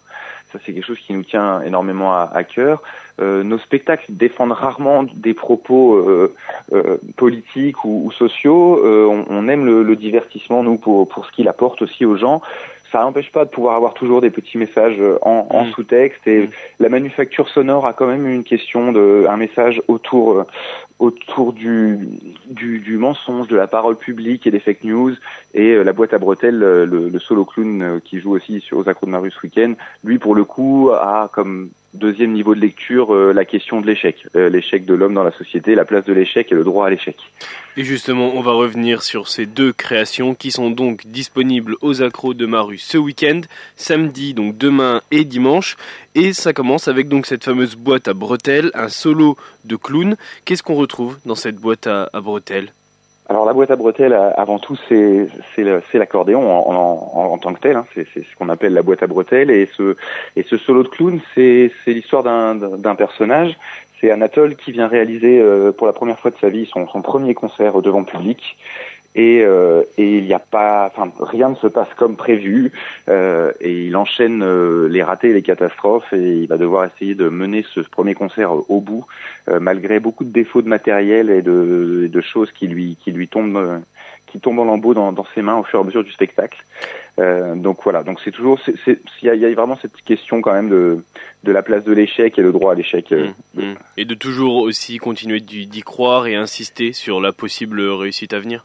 Ça 0.53 0.61
c'est 0.65 0.73
quelque 0.73 0.87
chose 0.87 1.01
qui 1.01 1.13
nous 1.13 1.25
tient 1.25 1.61
énormément 1.63 2.13
à, 2.15 2.31
à 2.33 2.45
cœur. 2.45 2.83
Euh, 3.21 3.43
nos 3.43 3.59
spectacles 3.59 4.07
défendent 4.11 4.53
rarement 4.53 5.03
des 5.03 5.35
propos 5.35 5.97
euh, 5.97 6.35
euh, 6.73 6.99
politiques 7.17 7.85
ou, 7.85 8.03
ou 8.07 8.13
sociaux. 8.13 8.81
On, 8.85 9.25
on, 9.29 9.49
aime 9.49 9.65
le, 9.67 9.83
le 9.83 9.97
divertissement 9.97 10.63
nous 10.63 10.79
pour 10.79 11.09
pour 11.09 11.27
ce 11.27 11.33
qu'il 11.33 11.49
apporte 11.49 11.83
aussi 11.83 12.05
aux 12.05 12.17
gens 12.17 12.41
ça 12.91 13.01
n'empêche 13.01 13.31
pas 13.33 13.45
de 13.45 13.51
pouvoir 13.51 13.77
avoir 13.77 13.95
toujours 13.95 14.21
des 14.21 14.31
petits 14.31 14.59
messages 14.59 15.01
euh, 15.01 15.19
en, 15.23 15.47
en 15.51 15.65
mm. 15.65 15.71
sous-texte 15.73 16.27
et 16.27 16.47
mm. 16.47 16.51
la 16.81 16.89
manufacture 16.89 17.49
sonore 17.49 17.87
a 17.87 17.93
quand 17.93 18.07
même 18.07 18.27
une 18.27 18.45
question 18.45 18.93
de 18.93 19.27
un 19.29 19.37
message 19.37 19.83
autour 19.89 20.33
euh, 20.33 20.45
autour 21.01 21.53
du, 21.53 22.09
du, 22.47 22.79
du 22.79 22.97
mensonge, 22.97 23.49
de 23.49 23.57
la 23.57 23.67
parole 23.67 23.97
publique 23.97 24.47
et 24.47 24.51
des 24.51 24.61
fake 24.61 24.85
news 24.85 25.15
et 25.53 25.73
euh, 25.73 25.83
la 25.83 25.93
boîte 25.93 26.15
à 26.15 26.19
bretelles, 26.19 26.59
le, 26.59 26.85
le 26.85 27.19
solo 27.19 27.45
clown 27.45 28.01
qui 28.05 28.21
joue 28.21 28.33
aussi 28.35 28.61
sur 28.61 28.79
aux 28.79 28.89
accros 28.89 29.07
de 29.07 29.11
Maru 29.11 29.31
ce 29.31 29.41
week-end, 29.43 29.75
lui 30.05 30.19
pour 30.19 30.35
le 30.35 30.45
coup 30.45 30.91
a 30.93 31.29
comme 31.33 31.71
deuxième 31.95 32.33
niveau 32.33 32.55
de 32.55 32.61
lecture, 32.61 33.15
euh, 33.15 33.33
la 33.33 33.45
question 33.45 33.81
de 33.81 33.87
l'échec, 33.87 34.27
euh, 34.37 34.49
l'échec 34.49 34.85
de 34.85 34.95
l'homme 34.95 35.15
dans 35.15 35.23
la 35.23 35.33
société, 35.33 35.75
la 35.75 35.85
place 35.85 36.05
de 36.05 36.13
l'échec 36.13 36.51
et 36.53 36.55
le 36.55 36.65
droit 36.65 36.87
à 36.87 36.91
l'échec. 36.91 37.17
Et 37.77 37.85
justement, 37.85 38.33
on 38.35 38.41
va 38.41 38.53
revenir 38.53 39.03
sur 39.03 39.29
ces 39.29 39.47
deux 39.47 39.73
créations 39.73 40.35
qui 40.35 40.51
sont 40.51 40.71
donc 40.71 41.07
disponibles 41.07 41.77
aux 41.81 42.03
accros 42.03 42.35
de 42.35 42.47
Maru 42.47 42.79
ce 42.79 42.99
week-end, 42.99 43.41
samedi, 43.77 44.35
donc 44.35 44.57
demain 44.59 45.03
et 45.11 45.25
dimanche. 45.25 45.77
Et 46.15 46.33
ça 46.33 46.53
commence 46.53 46.89
avec 46.89 47.09
donc 47.09 47.27
cette 47.27 47.45
fameuse 47.45 47.77
boîte 47.77 48.09
à 48.09 48.15
bretelles, 48.15 48.71
un 48.75 48.89
solo 48.89 49.37
de 49.65 49.77
clown. 49.77 50.17
Qu'est-ce 50.45 50.63
qu'on 50.63 50.75
retrouve 50.75 51.19
dans 51.25 51.35
cette 51.35 51.57
boîte 51.57 51.87
à, 51.87 52.11
à 52.13 52.21
bretelles? 52.21 52.73
Alors 53.35 53.47
la 53.47 53.53
boîte 53.53 53.73
à 53.73 53.77
bretelles, 53.77 54.13
avant 54.13 54.61
tout, 54.61 54.79
c'est 54.89 55.29
l'accordéon 55.93 56.49
en, 56.49 57.37
tant 57.39 57.53
que 57.53 57.59
tel. 57.59 57.75
Hein. 57.75 57.85
C'est 57.93 58.07
ce 58.07 58.37
qu'on 58.39 58.49
appelle 58.49 58.73
la 58.75 58.83
boîte 58.83 59.03
à 59.03 59.09
bretelles. 59.09 59.51
Et 59.51 59.69
ce 59.77 59.97
et 60.37 60.45
ce 60.45 60.57
solo 60.57 60.85
de 60.85 60.89
clown, 60.89 61.21
c'est 61.35 61.73
l'histoire 61.89 62.23
d'un 62.23 62.95
personnage. 62.95 63.59
C'est 64.01 64.13
Anatole 64.13 64.55
qui 64.55 64.71
vient 64.71 64.87
réaliser 64.87 65.41
euh, 65.41 65.73
pour 65.73 65.89
la 65.89 65.93
première 65.93 66.21
fois 66.21 66.31
de 66.31 66.37
sa 66.37 66.49
vie 66.49 66.67
son, 66.67 66.87
son 66.87 67.03
premier 67.03 67.35
concert 67.35 67.83
devant 67.83 68.05
public 68.05 68.57
et, 69.15 69.43
euh, 69.43 69.83
et 69.97 70.19
il 70.19 70.25
n'y 70.25 70.35
a 70.35 70.39
pas, 70.39 70.91
enfin 70.95 71.13
rien 71.21 71.51
ne 71.51 71.55
se 71.55 71.67
passe 71.67 71.93
comme 71.97 72.17
prévu 72.17 72.73
euh, 73.09 73.53
et 73.61 73.85
il 73.85 73.97
enchaîne 73.97 74.43
euh, 74.43 74.89
les 74.89 75.03
ratés 75.03 75.31
et 75.31 75.33
les 75.33 75.43
catastrophes 75.43 76.13
et 76.13 76.39
il 76.39 76.49
va 76.49 76.57
devoir 76.57 76.85
essayer 76.87 77.15
de 77.15 77.29
mener 77.29 77.65
ce 77.75 77.81
premier 77.81 78.15
concert 78.15 78.53
au 78.69 78.81
bout 78.81 79.07
euh, 79.49 79.61
malgré 79.61 80.01
beaucoup 80.01 80.25
de 80.25 80.33
défauts 80.33 80.63
de 80.63 80.69
matériel 80.69 81.31
et 81.31 81.43
de, 81.43 82.09
de 82.13 82.21
choses 82.21 82.51
qui 82.51 82.67
lui 82.67 82.97
qui 82.97 83.13
lui 83.13 83.29
tombent 83.29 83.83
qui 84.35 84.41
tombent 84.41 84.59
en 84.59 84.65
lambeaux 84.65 84.95
dans, 84.95 85.13
dans, 85.13 85.27
ses 85.33 85.43
mains 85.43 85.59
au 85.59 85.63
fur 85.63 85.79
et 85.79 85.83
à 85.83 85.85
mesure 85.85 86.03
du 86.03 86.11
spectacle. 86.11 86.65
Euh, 87.21 87.55
donc 87.55 87.79
voilà, 87.85 88.03
donc 88.03 88.19
c'est 88.25 88.33
toujours, 88.33 88.59
il 88.67 88.99
y 89.23 89.27
y 89.27 89.45
a, 89.47 89.55
vraiment 89.55 89.79
cette 89.81 89.95
question 90.03 90.41
quand 90.41 90.53
même 90.53 90.69
de, 90.69 91.05
de 91.45 91.53
la 91.53 91.63
place 91.63 91.85
de 91.85 91.93
l'échec 91.93 92.37
et 92.37 92.43
le 92.43 92.51
droit 92.51 92.73
à 92.73 92.75
l'échec. 92.75 93.13
Mmh, 93.13 93.61
mmh. 93.61 93.75
Et 93.97 94.05
de 94.05 94.15
toujours 94.15 94.57
aussi 94.57 94.99
continuer 94.99 95.39
d'y 95.39 95.81
croire 95.83 96.27
et 96.27 96.35
insister 96.35 96.93
sur 96.93 97.21
la 97.21 97.33
possible 97.33 97.81
réussite 97.81 98.33
à 98.33 98.41
venir? 98.41 98.65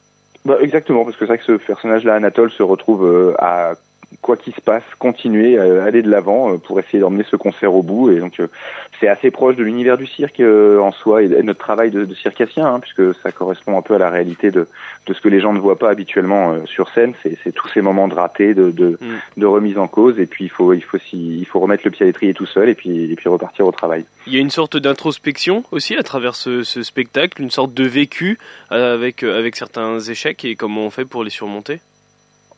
Bah, 0.50 0.58
exactement, 0.62 1.06
parce 1.06 1.16
que 1.16 1.28
c'est 1.28 1.34
vrai 1.34 1.38
que 1.38 1.44
ce 1.44 1.64
personnage-là, 1.64 2.16
Anatole, 2.16 2.50
se 2.50 2.64
retrouve 2.64 3.06
euh, 3.06 3.36
à 3.38 3.76
quoi 4.22 4.38
qu'il 4.38 4.54
se 4.54 4.62
passe, 4.62 4.84
continuer 4.98 5.58
à 5.60 5.84
aller 5.84 6.02
de 6.02 6.10
l'avant 6.10 6.54
euh, 6.54 6.58
pour 6.58 6.80
essayer 6.80 7.00
d'emmener 7.00 7.26
ce 7.30 7.36
concert 7.36 7.74
au 7.74 7.84
bout. 7.84 8.12
Et 8.12 8.20
donc, 8.20 8.40
euh, 8.40 8.48
c'est 9.00 9.08
assez 9.08 9.32
proche 9.32 9.56
de 9.56 9.64
l'univers 9.64 9.98
du 9.98 10.08
cirque 10.08 10.40
euh, 10.40 10.80
en 10.80 10.92
soi 10.92 11.24
et 11.24 11.28
de 11.28 11.42
notre 11.42 11.60
travail 11.60 11.92
de, 11.92 12.06
de 12.06 12.16
circassien, 12.16 12.66
hein, 12.66 12.80
puisque 12.80 13.14
ça 13.22 13.32
correspond 13.32 13.78
un 13.78 13.82
peu 13.82 13.96
à 13.96 13.98
la 13.98 14.10
réalité 14.10 14.52
de, 14.52 14.68
de 15.06 15.14
ce 15.14 15.22
que 15.22 15.30
les 15.30 15.40
gens 15.40 15.54
ne 15.54 15.60
voient 15.60 15.78
pas 15.78 15.90
habituellement 15.90 16.66
sur 16.66 16.90
scène. 16.90 17.14
C'est 17.24 17.52
tous 17.52 17.68
ces 17.70 17.82
moments 17.82 18.08
de 18.08 18.16
raté, 18.16 18.54
de, 18.54 18.72
de, 18.72 18.98
mm. 19.00 19.40
de, 19.40 19.46
remise 19.46 19.78
en 19.78 19.88
cause. 19.88 20.20
Et 20.20 20.26
puis, 20.26 20.46
il 20.46 20.50
faut, 20.50 20.74
il 20.74 20.84
faut, 20.84 20.98
il 21.14 21.46
faut 21.46 21.60
remettre 21.60 21.84
le 21.86 21.92
pied 21.92 22.04
à 22.04 22.08
l'étrier 22.08 22.34
tout 22.34 22.46
seul 22.46 22.70
et 22.70 22.76
puis, 22.76 23.12
et 23.12 23.16
puis 23.16 23.30
repartir 23.30 23.68
au 23.68 23.72
travail. 23.72 24.06
Il 24.28 24.34
y 24.34 24.38
a 24.38 24.42
une 24.42 24.50
sorte 24.50 24.78
d'introspection 24.78 25.64
aussi 25.72 25.96
à 25.96 26.04
travers 26.04 26.36
ce, 26.36 26.64
ce, 26.64 26.84
spectacle, 26.84 27.42
une 27.42 27.52
sorte 27.52 27.74
de 27.74 27.84
vécu 27.84 28.38
avec, 28.70 29.24
avec 29.24 29.56
certains 29.56 30.00
échecs 30.00 30.44
et 30.46 30.56
comment 30.56 30.86
on 30.86 30.90
fait 30.90 31.06
pour 31.06 31.24
les 31.24 31.30
surmonter? 31.30 31.82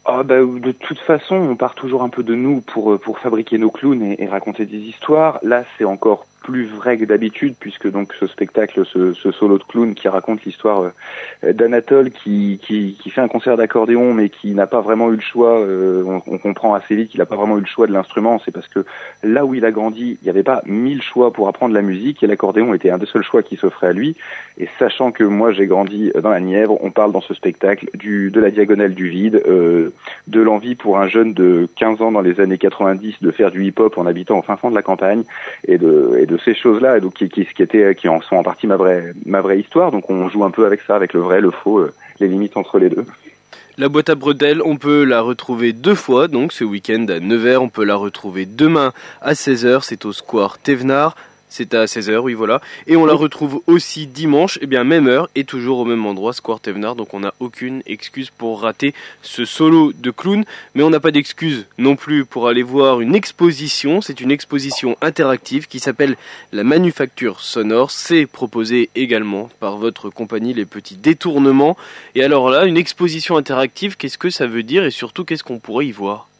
Ah 0.05 0.23
bah, 0.23 0.39
de 0.39 0.71
toute 0.71 0.99
façon, 0.99 1.35
on 1.35 1.55
part 1.55 1.75
toujours 1.75 2.01
un 2.01 2.09
peu 2.09 2.23
de 2.23 2.33
nous 2.33 2.61
pour 2.61 2.99
pour 2.99 3.19
fabriquer 3.19 3.57
nos 3.57 3.69
clowns 3.69 4.15
et 4.17 4.27
raconter 4.27 4.65
des 4.65 4.79
histoires. 4.79 5.39
Là, 5.43 5.63
c'est 5.77 5.85
encore 5.85 6.25
plus 6.43 6.65
vrai 6.65 6.97
que 6.97 7.05
d'habitude 7.05 7.55
puisque 7.59 7.89
donc 7.89 8.13
ce 8.19 8.27
spectacle, 8.27 8.83
ce, 8.85 9.13
ce, 9.13 9.31
solo 9.31 9.57
de 9.57 9.63
clown 9.63 9.93
qui 9.93 10.07
raconte 10.07 10.43
l'histoire 10.43 10.91
euh, 11.43 11.53
d'Anatole 11.53 12.11
qui, 12.11 12.59
qui, 12.61 12.97
qui, 13.01 13.09
fait 13.09 13.21
un 13.21 13.27
concert 13.27 13.57
d'accordéon 13.57 14.13
mais 14.13 14.29
qui 14.29 14.53
n'a 14.53 14.67
pas 14.67 14.81
vraiment 14.81 15.11
eu 15.11 15.15
le 15.15 15.21
choix, 15.21 15.59
euh, 15.59 16.03
on, 16.25 16.37
comprend 16.37 16.73
assez 16.73 16.95
vite 16.95 17.09
qu'il 17.09 17.19
n'a 17.19 17.25
pas 17.25 17.35
vraiment 17.35 17.57
eu 17.57 17.61
le 17.61 17.67
choix 17.67 17.85
de 17.85 17.93
l'instrument, 17.93 18.41
c'est 18.43 18.51
parce 18.51 18.67
que 18.67 18.85
là 19.23 19.45
où 19.45 19.53
il 19.53 19.63
a 19.65 19.71
grandi, 19.71 20.17
il 20.21 20.23
n'y 20.23 20.29
avait 20.29 20.43
pas 20.43 20.61
mille 20.65 21.01
choix 21.01 21.31
pour 21.31 21.47
apprendre 21.47 21.73
la 21.73 21.83
musique 21.83 22.23
et 22.23 22.27
l'accordéon 22.27 22.73
était 22.73 22.89
un 22.89 22.97
des 22.97 23.05
seuls 23.05 23.23
choix 23.23 23.43
qui 23.43 23.55
s'offrait 23.57 23.87
à 23.87 23.93
lui. 23.93 24.15
Et 24.57 24.67
sachant 24.79 25.11
que 25.11 25.23
moi 25.23 25.51
j'ai 25.51 25.67
grandi 25.67 26.11
dans 26.21 26.29
la 26.29 26.39
Nièvre, 26.39 26.77
on 26.81 26.91
parle 26.91 27.11
dans 27.11 27.21
ce 27.21 27.33
spectacle 27.33 27.89
du, 27.93 28.31
de 28.31 28.39
la 28.39 28.49
diagonale 28.49 28.93
du 28.95 29.09
vide, 29.09 29.41
euh, 29.47 29.91
de 30.27 30.41
l'envie 30.41 30.75
pour 30.75 30.97
un 30.97 31.07
jeune 31.07 31.33
de 31.33 31.67
15 31.75 32.01
ans 32.01 32.11
dans 32.11 32.21
les 32.21 32.39
années 32.39 32.57
90 32.57 33.17
de 33.21 33.31
faire 33.31 33.51
du 33.51 33.63
hip-hop 33.65 33.97
en 33.97 34.05
habitant 34.05 34.39
au 34.39 34.41
fin 34.41 34.57
fond 34.57 34.71
de 34.71 34.75
la 34.75 34.81
campagne 34.81 35.23
et 35.67 35.77
de, 35.77 36.17
et 36.19 36.25
de 36.25 36.30
ces 36.37 36.55
choses-là, 36.55 36.99
donc 36.99 37.15
qui, 37.15 37.29
qui, 37.29 37.45
qui, 37.45 37.61
étaient, 37.63 37.95
qui 37.95 38.07
en 38.07 38.21
sont 38.21 38.35
en 38.35 38.43
partie 38.43 38.67
ma 38.67 38.77
vraie, 38.77 39.13
ma 39.25 39.41
vraie 39.41 39.59
histoire. 39.59 39.91
Donc 39.91 40.09
on 40.09 40.29
joue 40.29 40.43
un 40.43 40.51
peu 40.51 40.65
avec 40.65 40.81
ça, 40.81 40.95
avec 40.95 41.13
le 41.13 41.19
vrai, 41.19 41.41
le 41.41 41.51
faux, 41.51 41.79
euh, 41.79 41.93
les 42.19 42.27
limites 42.27 42.57
entre 42.57 42.79
les 42.79 42.89
deux. 42.89 43.05
La 43.77 43.89
boîte 43.89 44.09
à 44.09 44.15
bretelles, 44.15 44.61
on 44.63 44.77
peut 44.77 45.05
la 45.05 45.21
retrouver 45.21 45.71
deux 45.73 45.95
fois, 45.95 46.27
donc 46.27 46.51
ce 46.51 46.63
week-end 46.63 47.05
à 47.07 47.19
9h, 47.19 47.57
on 47.57 47.69
peut 47.69 47.85
la 47.85 47.95
retrouver 47.95 48.45
demain 48.45 48.91
à 49.21 49.33
16h, 49.33 49.79
c'est 49.83 50.05
au 50.05 50.11
Square 50.11 50.57
Thévenard. 50.57 51.15
C'est 51.53 51.73
à 51.73 51.83
16h, 51.83 52.19
oui 52.19 52.33
voilà. 52.33 52.61
Et 52.87 52.95
on 52.95 53.05
la 53.05 53.13
retrouve 53.13 53.61
aussi 53.67 54.07
dimanche, 54.07 54.55
et 54.55 54.61
eh 54.61 54.67
bien 54.67 54.85
même 54.85 55.09
heure, 55.09 55.29
et 55.35 55.43
toujours 55.43 55.79
au 55.79 55.85
même 55.85 56.05
endroit, 56.05 56.31
Square 56.31 56.61
Thévenard. 56.61 56.95
Donc 56.95 57.13
on 57.13 57.19
n'a 57.19 57.33
aucune 57.41 57.83
excuse 57.85 58.29
pour 58.29 58.61
rater 58.61 58.93
ce 59.21 59.43
solo 59.43 59.91
de 59.91 60.11
clown. 60.11 60.45
Mais 60.75 60.83
on 60.83 60.89
n'a 60.89 61.01
pas 61.01 61.11
d'excuse 61.11 61.65
non 61.77 61.97
plus 61.97 62.23
pour 62.23 62.47
aller 62.47 62.63
voir 62.63 63.01
une 63.01 63.15
exposition. 63.15 63.99
C'est 63.99 64.21
une 64.21 64.31
exposition 64.31 64.95
interactive 65.01 65.67
qui 65.67 65.79
s'appelle 65.79 66.15
La 66.53 66.63
Manufacture 66.63 67.41
Sonore. 67.41 67.91
C'est 67.91 68.27
proposé 68.27 68.89
également 68.95 69.49
par 69.59 69.75
votre 69.75 70.09
compagnie 70.09 70.53
Les 70.53 70.65
Petits 70.65 70.95
Détournements. 70.95 71.75
Et 72.15 72.23
alors 72.23 72.49
là, 72.49 72.63
une 72.63 72.77
exposition 72.77 73.35
interactive, 73.35 73.97
qu'est-ce 73.97 74.17
que 74.17 74.29
ça 74.29 74.47
veut 74.47 74.63
dire? 74.63 74.85
Et 74.85 74.91
surtout 74.91 75.25
qu'est-ce 75.25 75.43
qu'on 75.43 75.59
pourrait 75.59 75.87
y 75.87 75.91
voir? 75.91 76.30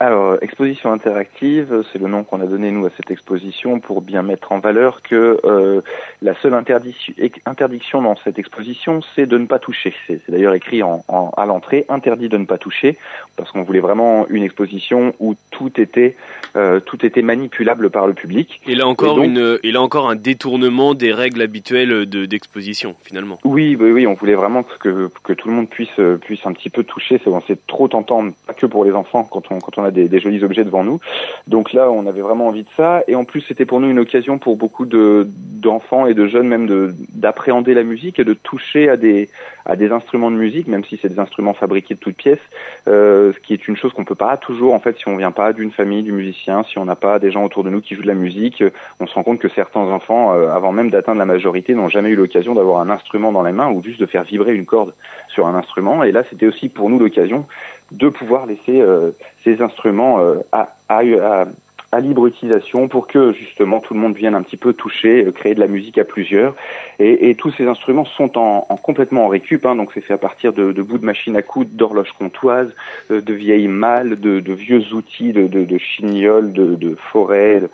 Alors, 0.00 0.38
exposition 0.42 0.92
interactive, 0.92 1.82
c'est 1.92 1.98
le 1.98 2.06
nom 2.06 2.22
qu'on 2.22 2.40
a 2.40 2.46
donné 2.46 2.70
nous 2.70 2.86
à 2.86 2.90
cette 2.96 3.10
exposition 3.10 3.80
pour 3.80 4.00
bien 4.00 4.22
mettre 4.22 4.52
en 4.52 4.60
valeur 4.60 5.02
que 5.02 5.40
euh, 5.44 5.80
la 6.22 6.34
seule 6.40 6.54
interdiction 6.54 8.02
dans 8.02 8.14
cette 8.22 8.38
exposition, 8.38 9.00
c'est 9.16 9.26
de 9.26 9.36
ne 9.36 9.46
pas 9.46 9.58
toucher. 9.58 9.92
C'est 10.06 10.20
d'ailleurs 10.28 10.54
écrit 10.54 10.84
en, 10.84 11.04
en, 11.08 11.30
à 11.36 11.46
l'entrée, 11.46 11.84
interdit 11.88 12.28
de 12.28 12.38
ne 12.38 12.44
pas 12.44 12.58
toucher, 12.58 12.96
parce 13.36 13.50
qu'on 13.50 13.64
voulait 13.64 13.80
vraiment 13.80 14.28
une 14.28 14.44
exposition 14.44 15.14
où 15.18 15.34
tout 15.50 15.80
était 15.80 16.14
euh, 16.54 16.78
tout 16.78 17.04
était 17.04 17.22
manipulable 17.22 17.90
par 17.90 18.06
le 18.06 18.14
public. 18.14 18.60
Et 18.68 18.76
là 18.76 18.86
encore 18.86 19.20
une, 19.20 19.58
et 19.64 19.72
là 19.72 19.82
encore 19.82 20.08
un 20.08 20.16
détournement 20.16 20.94
des 20.94 21.12
règles 21.12 21.42
habituelles 21.42 22.06
d'exposition 22.06 22.94
finalement. 23.02 23.40
Oui, 23.42 23.76
oui, 23.78 23.90
oui, 23.90 24.06
on 24.06 24.14
voulait 24.14 24.34
vraiment 24.34 24.62
que, 24.62 25.10
que 25.24 25.32
tout 25.32 25.48
le 25.48 25.54
monde 25.54 25.68
puisse 25.68 26.00
puisse 26.20 26.46
un 26.46 26.52
petit 26.52 26.70
peu 26.70 26.84
toucher. 26.84 27.20
C'est 27.48 27.66
trop 27.66 27.88
tentant, 27.88 28.30
pas 28.46 28.54
que 28.54 28.66
pour 28.66 28.84
les 28.84 28.92
enfants 28.92 29.24
quand 29.24 29.50
on 29.50 29.58
quand 29.58 29.78
on 29.78 29.84
a 29.84 29.87
des, 29.90 30.08
des, 30.08 30.20
jolis 30.20 30.42
objets 30.44 30.64
devant 30.64 30.84
nous. 30.84 31.00
Donc 31.46 31.72
là, 31.72 31.90
on 31.90 32.06
avait 32.06 32.20
vraiment 32.20 32.48
envie 32.48 32.62
de 32.62 32.68
ça. 32.76 33.02
Et 33.08 33.14
en 33.14 33.24
plus, 33.24 33.40
c'était 33.42 33.64
pour 33.64 33.80
nous 33.80 33.88
une 33.88 33.98
occasion 33.98 34.38
pour 34.38 34.56
beaucoup 34.56 34.86
de 34.86 35.28
d'enfants 35.28 36.06
et 36.06 36.14
de 36.14 36.26
jeunes 36.26 36.48
même 36.48 36.66
de 36.66 36.94
d'appréhender 37.14 37.74
la 37.74 37.82
musique 37.82 38.18
et 38.18 38.24
de 38.24 38.34
toucher 38.34 38.88
à 38.88 38.96
des 38.96 39.28
à 39.68 39.76
des 39.76 39.92
instruments 39.92 40.30
de 40.30 40.36
musique, 40.36 40.66
même 40.66 40.84
si 40.84 40.98
c'est 41.00 41.10
des 41.10 41.18
instruments 41.18 41.54
fabriqués 41.54 41.94
de 41.94 42.00
toutes 42.00 42.16
pièces, 42.16 42.40
euh, 42.88 43.32
ce 43.34 43.38
qui 43.38 43.52
est 43.52 43.68
une 43.68 43.76
chose 43.76 43.92
qu'on 43.92 44.04
peut 44.04 44.14
pas 44.14 44.36
toujours 44.36 44.74
en 44.74 44.80
fait 44.80 44.96
si 44.98 45.06
on 45.08 45.16
vient 45.16 45.30
pas 45.30 45.52
d'une 45.52 45.70
famille 45.70 46.02
du 46.02 46.12
musicien, 46.12 46.62
si 46.64 46.78
on 46.78 46.86
n'a 46.86 46.96
pas 46.96 47.18
des 47.18 47.30
gens 47.30 47.44
autour 47.44 47.64
de 47.64 47.70
nous 47.70 47.80
qui 47.80 47.94
jouent 47.94 48.02
de 48.02 48.08
la 48.08 48.14
musique, 48.14 48.64
on 48.98 49.06
se 49.06 49.14
rend 49.14 49.22
compte 49.22 49.38
que 49.38 49.48
certains 49.48 49.80
enfants, 49.80 50.34
euh, 50.34 50.50
avant 50.50 50.72
même 50.72 50.90
d'atteindre 50.90 51.18
la 51.18 51.26
majorité, 51.26 51.74
n'ont 51.74 51.88
jamais 51.88 52.08
eu 52.10 52.16
l'occasion 52.16 52.54
d'avoir 52.54 52.80
un 52.80 52.90
instrument 52.90 53.30
dans 53.30 53.42
les 53.42 53.52
mains 53.52 53.70
ou 53.70 53.82
juste 53.82 54.00
de 54.00 54.06
faire 54.06 54.24
vibrer 54.24 54.54
une 54.54 54.66
corde 54.66 54.94
sur 55.28 55.46
un 55.46 55.54
instrument. 55.54 56.02
Et 56.02 56.12
là, 56.12 56.24
c'était 56.28 56.46
aussi 56.46 56.68
pour 56.68 56.88
nous 56.88 56.98
l'occasion 56.98 57.46
de 57.92 58.08
pouvoir 58.08 58.46
laisser 58.46 58.80
euh, 58.80 59.10
ces 59.44 59.62
instruments 59.62 60.20
euh, 60.20 60.38
à, 60.52 60.74
à, 60.88 61.44
à, 61.92 62.00
libre 62.00 62.26
utilisation 62.26 62.88
pour 62.88 63.06
que 63.06 63.32
justement 63.32 63.80
tout 63.80 63.94
le 63.94 64.00
monde 64.00 64.14
vienne 64.14 64.34
un 64.34 64.42
petit 64.42 64.56
peu 64.56 64.72
toucher, 64.72 65.24
euh, 65.24 65.32
créer 65.32 65.54
de 65.54 65.60
la 65.60 65.66
musique 65.66 65.98
à 65.98 66.04
plusieurs. 66.04 66.54
Et, 66.98 67.30
et 67.30 67.34
tous 67.34 67.52
ces 67.52 67.66
instruments 67.66 68.04
sont 68.04 68.38
en, 68.38 68.66
en 68.68 68.76
complètement 68.76 69.24
en 69.24 69.28
récup, 69.28 69.66
hein, 69.66 69.76
donc 69.76 69.90
c'est 69.94 70.00
fait 70.00 70.14
à 70.14 70.18
partir 70.18 70.52
de, 70.52 70.72
de 70.72 70.82
bouts 70.82 70.98
de 70.98 71.04
machines 71.04 71.36
à 71.36 71.42
coudre, 71.42 71.70
d'horloges 71.72 72.12
comptoises, 72.18 72.74
de 73.10 73.32
vieilles 73.34 73.68
malles, 73.68 74.20
de, 74.20 74.40
de 74.40 74.52
vieux 74.52 74.92
outils, 74.92 75.32
de, 75.32 75.46
de, 75.46 75.64
de 75.64 75.78
chignoles, 75.78 76.52
de, 76.52 76.74
de 76.74 76.94
forêts, 76.94 77.60
de, 77.60 77.70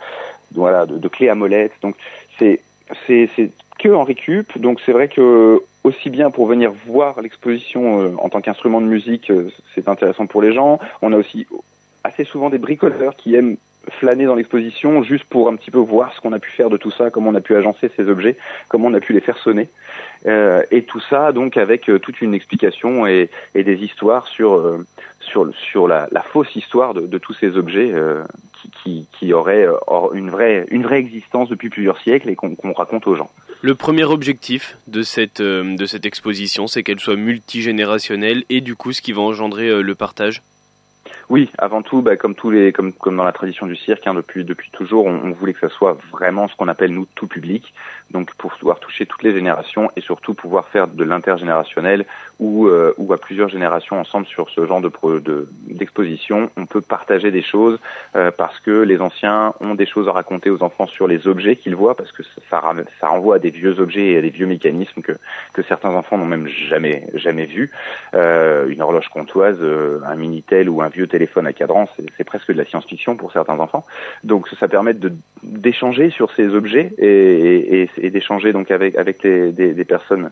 voilà, 0.53 0.85
de, 0.85 0.97
de 0.97 1.07
clés 1.07 1.29
à 1.29 1.35
molette. 1.35 1.73
Donc 1.81 1.95
c'est 2.39 2.61
c'est 3.07 3.51
que 3.79 3.89
en 3.89 4.03
récup, 4.03 4.57
donc 4.57 4.79
c'est 4.85 4.91
vrai 4.91 5.07
que 5.07 5.61
aussi 5.83 6.09
bien 6.09 6.31
pour 6.31 6.47
venir 6.47 6.71
voir 6.87 7.21
l'exposition 7.21 8.01
euh, 8.01 8.11
en 8.17 8.29
tant 8.29 8.41
qu'instrument 8.41 8.81
de 8.81 8.87
musique, 8.87 9.29
euh, 9.29 9.49
c'est 9.73 9.87
intéressant 9.87 10.25
pour 10.27 10.41
les 10.41 10.53
gens. 10.53 10.79
On 11.01 11.13
a 11.13 11.17
aussi 11.17 11.47
assez 12.03 12.23
souvent 12.23 12.49
des 12.49 12.57
bricoleurs 12.57 13.15
qui 13.15 13.35
aiment 13.35 13.57
flâner 13.89 14.25
dans 14.25 14.35
l'exposition 14.35 15.03
juste 15.03 15.25
pour 15.25 15.49
un 15.49 15.55
petit 15.55 15.71
peu 15.71 15.79
voir 15.79 16.13
ce 16.13 16.21
qu'on 16.21 16.33
a 16.33 16.39
pu 16.39 16.51
faire 16.51 16.69
de 16.69 16.77
tout 16.77 16.91
ça, 16.91 17.09
comment 17.09 17.29
on 17.29 17.35
a 17.35 17.41
pu 17.41 17.55
agencer 17.55 17.91
ces 17.95 18.07
objets, 18.07 18.37
comment 18.67 18.87
on 18.87 18.93
a 18.93 18.99
pu 18.99 19.13
les 19.13 19.21
faire 19.21 19.37
sonner. 19.37 19.69
Euh, 20.25 20.63
et 20.71 20.83
tout 20.83 21.01
ça 21.01 21.31
donc 21.31 21.55
avec 21.57 21.89
euh, 21.89 21.99
toute 21.99 22.21
une 22.21 22.33
explication 22.33 23.05
et, 23.05 23.29
des 23.53 23.75
histoires 23.75 24.27
sur, 24.27 24.53
euh, 24.53 24.85
sur, 25.19 25.87
la, 25.87 26.07
fausse 26.31 26.55
histoire 26.55 26.93
de, 26.93 27.17
tous 27.17 27.33
ces 27.33 27.57
objets 27.57 27.93
qui, 28.83 29.33
auraient 29.33 29.67
une 30.13 30.29
vraie, 30.29 30.65
une 30.69 30.83
vraie 30.83 30.99
existence 30.99 31.49
depuis 31.49 31.69
plusieurs 31.69 31.99
siècles 31.99 32.29
et 32.29 32.35
qu'on 32.35 32.73
raconte 32.73 33.07
aux 33.07 33.15
gens. 33.15 33.29
Le 33.61 33.75
premier 33.75 34.03
objectif 34.03 34.77
de 34.87 35.01
cette, 35.01 35.41
de 35.41 35.85
cette 35.85 36.05
exposition, 36.05 36.67
c'est 36.67 36.83
qu'elle 36.83 36.99
soit 36.99 37.15
multigénérationnelle 37.15 38.43
et 38.49 38.61
du 38.61 38.75
coup 38.75 38.93
ce 38.93 39.01
qui 39.01 39.13
va 39.13 39.21
engendrer 39.21 39.81
le 39.81 39.95
partage 39.95 40.41
oui, 41.29 41.49
avant 41.57 41.81
tout, 41.81 42.01
bah, 42.01 42.17
comme 42.17 42.35
tous 42.35 42.49
les, 42.49 42.71
comme, 42.71 42.93
dans 43.05 43.23
la 43.23 43.31
tradition 43.31 43.65
du 43.65 43.75
cirque, 43.75 44.05
hein, 44.07 44.13
depuis 44.13 44.43
depuis 44.43 44.69
toujours, 44.71 45.05
on, 45.05 45.15
on, 45.23 45.31
voulait 45.31 45.53
que 45.53 45.59
ça 45.59 45.69
soit 45.69 45.97
vraiment 46.11 46.47
ce 46.47 46.55
qu'on 46.55 46.67
appelle 46.67 46.93
nous 46.93 47.05
tout 47.15 47.27
public, 47.27 47.73
donc 48.11 48.33
pour 48.35 48.53
pouvoir 48.53 48.79
toucher 48.79 49.05
toutes 49.05 49.23
les 49.23 49.33
générations 49.33 49.91
et 49.95 50.01
surtout 50.01 50.33
pouvoir 50.33 50.67
faire 50.69 50.87
de 50.87 51.03
l'intergénérationnel 51.03 52.05
ou, 52.39 52.67
euh, 52.67 52.93
ou 52.97 53.13
à 53.13 53.17
plusieurs 53.17 53.49
générations 53.49 53.99
ensemble 53.99 54.27
sur 54.27 54.49
ce 54.49 54.65
genre 54.65 54.81
de 54.81 54.89
d'exposition, 55.67 56.49
on 56.57 56.65
peut 56.65 56.81
partager 56.81 57.31
des 57.31 57.41
choses 57.41 57.79
euh, 58.15 58.31
parce 58.35 58.59
que 58.59 58.71
les 58.71 59.01
anciens 59.01 59.53
ont 59.59 59.75
des 59.75 59.85
choses 59.85 60.07
à 60.07 60.11
raconter 60.11 60.49
aux 60.49 60.63
enfants 60.63 60.87
sur 60.87 61.07
les 61.07 61.27
objets 61.27 61.55
qu'ils 61.55 61.75
voient, 61.75 61.95
parce 61.95 62.11
que 62.11 62.23
ça, 62.23 62.61
ça, 62.99 63.07
renvoie 63.07 63.35
à 63.35 63.39
des 63.39 63.49
vieux 63.49 63.79
objets 63.79 64.11
et 64.11 64.17
à 64.17 64.21
des 64.21 64.29
vieux 64.29 64.47
mécanismes 64.47 65.01
que, 65.01 65.13
que 65.53 65.61
certains 65.63 65.91
enfants 65.91 66.17
n'ont 66.17 66.25
même 66.25 66.47
jamais 66.47 67.07
jamais 67.13 67.45
vus. 67.45 67.71
Euh, 68.13 68.67
une 68.67 68.81
horloge 68.81 69.09
comptoise, 69.09 69.57
euh, 69.61 69.99
un 70.05 70.15
minitel 70.15 70.69
ou 70.69 70.81
un 70.81 70.89
vieux 70.89 71.07
téléphone 71.07 71.47
à 71.47 71.53
cadran, 71.53 71.87
c'est 72.17 72.23
presque 72.23 72.51
de 72.51 72.57
la 72.57 72.65
science-fiction 72.65 73.15
pour 73.15 73.31
certains 73.31 73.59
enfants. 73.59 73.85
Donc 74.23 74.47
ça 74.59 74.67
permet 74.67 74.93
de 74.93 75.11
d'échanger 75.43 76.09
sur 76.09 76.31
ces 76.31 76.47
objets 76.55 76.91
et, 76.97 77.81
et, 77.81 77.89
et 77.97 78.09
d'échanger 78.09 78.51
donc 78.51 78.71
avec 78.71 78.95
avec 78.95 79.21
des, 79.21 79.51
des, 79.51 79.85
personnes 79.85 80.31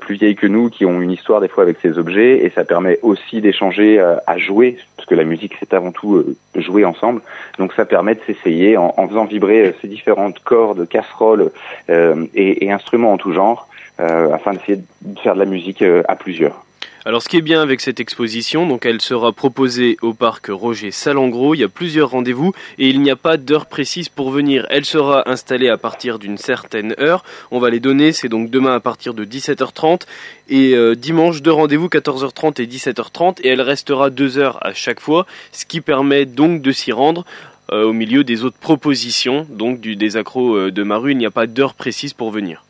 plus 0.00 0.14
vieilles 0.14 0.36
que 0.36 0.46
nous 0.46 0.70
qui 0.70 0.86
ont 0.86 1.02
une 1.02 1.10
histoire 1.10 1.40
des 1.44 1.48
fois 1.48 1.62
avec 1.62 1.76
ces 1.82 1.98
objets 1.98 2.38
et 2.44 2.50
ça 2.50 2.64
permet 2.64 2.98
aussi 3.02 3.42
d'échanger 3.42 4.00
euh, 4.00 4.16
à, 4.26 4.38
jouer 4.38 4.78
parce 4.96 5.06
que 5.06 5.14
la 5.14 5.24
musique 5.24 5.54
c'est 5.60 5.74
avant 5.74 5.92
tout 5.92 6.16
euh, 6.16 6.36
jouer 6.56 6.86
ensemble. 6.86 7.20
Donc 7.58 7.74
ça 7.74 7.84
permet 7.84 8.14
de 8.14 8.20
s'essayer 8.26 8.78
en, 8.78 9.08
faisant 9.08 9.26
vibrer 9.26 9.66
euh, 9.66 9.72
ces 9.82 9.88
différentes 9.88 10.38
cordes 10.38 10.88
casseroles 10.88 11.50
et, 11.88 12.64
et, 12.64 12.72
instruments 12.72 13.12
en 13.12 13.18
tout 13.18 13.32
genre 13.32 13.68
afin 13.98 14.54
d'essayer 14.54 14.78
de 15.02 15.18
faire 15.20 15.34
de 15.34 15.38
la 15.38 15.44
musique 15.44 15.84
à 16.08 16.16
plusieurs 16.16 16.64
alors 17.06 17.22
ce 17.22 17.28
qui 17.28 17.36
est 17.36 17.42
bien 17.42 17.60
avec 17.60 17.82
cette 17.82 18.00
exposition, 18.00 18.66
donc 18.66 18.86
elle 18.86 19.02
sera 19.02 19.32
proposée 19.32 19.98
au 20.00 20.14
parc 20.14 20.46
Roger 20.48 20.90
Salengro, 20.90 21.54
il 21.54 21.58
y 21.58 21.64
a 21.64 21.68
plusieurs 21.68 22.08
rendez-vous 22.08 22.54
et 22.78 22.88
il 22.88 23.02
n'y 23.02 23.10
a 23.10 23.16
pas 23.16 23.36
d'heure 23.36 23.66
précise 23.66 24.08
pour 24.08 24.30
venir. 24.30 24.66
Elle 24.70 24.86
sera 24.86 25.28
installée 25.28 25.68
à 25.68 25.76
partir 25.76 26.18
d'une 26.18 26.38
certaine 26.38 26.94
heure. 26.98 27.22
On 27.50 27.58
va 27.58 27.68
les 27.68 27.78
donner, 27.78 28.12
c'est 28.12 28.30
donc 28.30 28.48
demain 28.48 28.74
à 28.74 28.80
partir 28.80 29.12
de 29.12 29.26
17h30 29.26 30.06
et 30.48 30.74
euh, 30.74 30.94
dimanche 30.94 31.42
deux 31.42 31.52
rendez-vous 31.52 31.88
14h30 31.88 32.62
et 32.62 32.66
17h30 32.66 33.40
et 33.42 33.48
elle 33.48 33.60
restera 33.60 34.08
deux 34.08 34.38
heures 34.38 34.58
à 34.64 34.72
chaque 34.72 35.00
fois, 35.00 35.26
ce 35.52 35.66
qui 35.66 35.82
permet 35.82 36.24
donc 36.24 36.62
de 36.62 36.72
s'y 36.72 36.90
rendre. 36.90 37.26
Euh, 37.72 37.84
au 37.84 37.92
milieu 37.94 38.24
des 38.24 38.44
autres 38.44 38.58
propositions, 38.58 39.46
donc 39.48 39.80
du, 39.80 39.96
des 39.96 40.18
accros 40.18 40.54
euh, 40.54 40.70
de 40.70 40.82
Maru, 40.82 41.12
il 41.12 41.18
n'y 41.18 41.24
a 41.24 41.30
pas 41.30 41.46
d'heure 41.46 41.72
précise 41.72 42.12
pour 42.12 42.30
venir. 42.30 42.62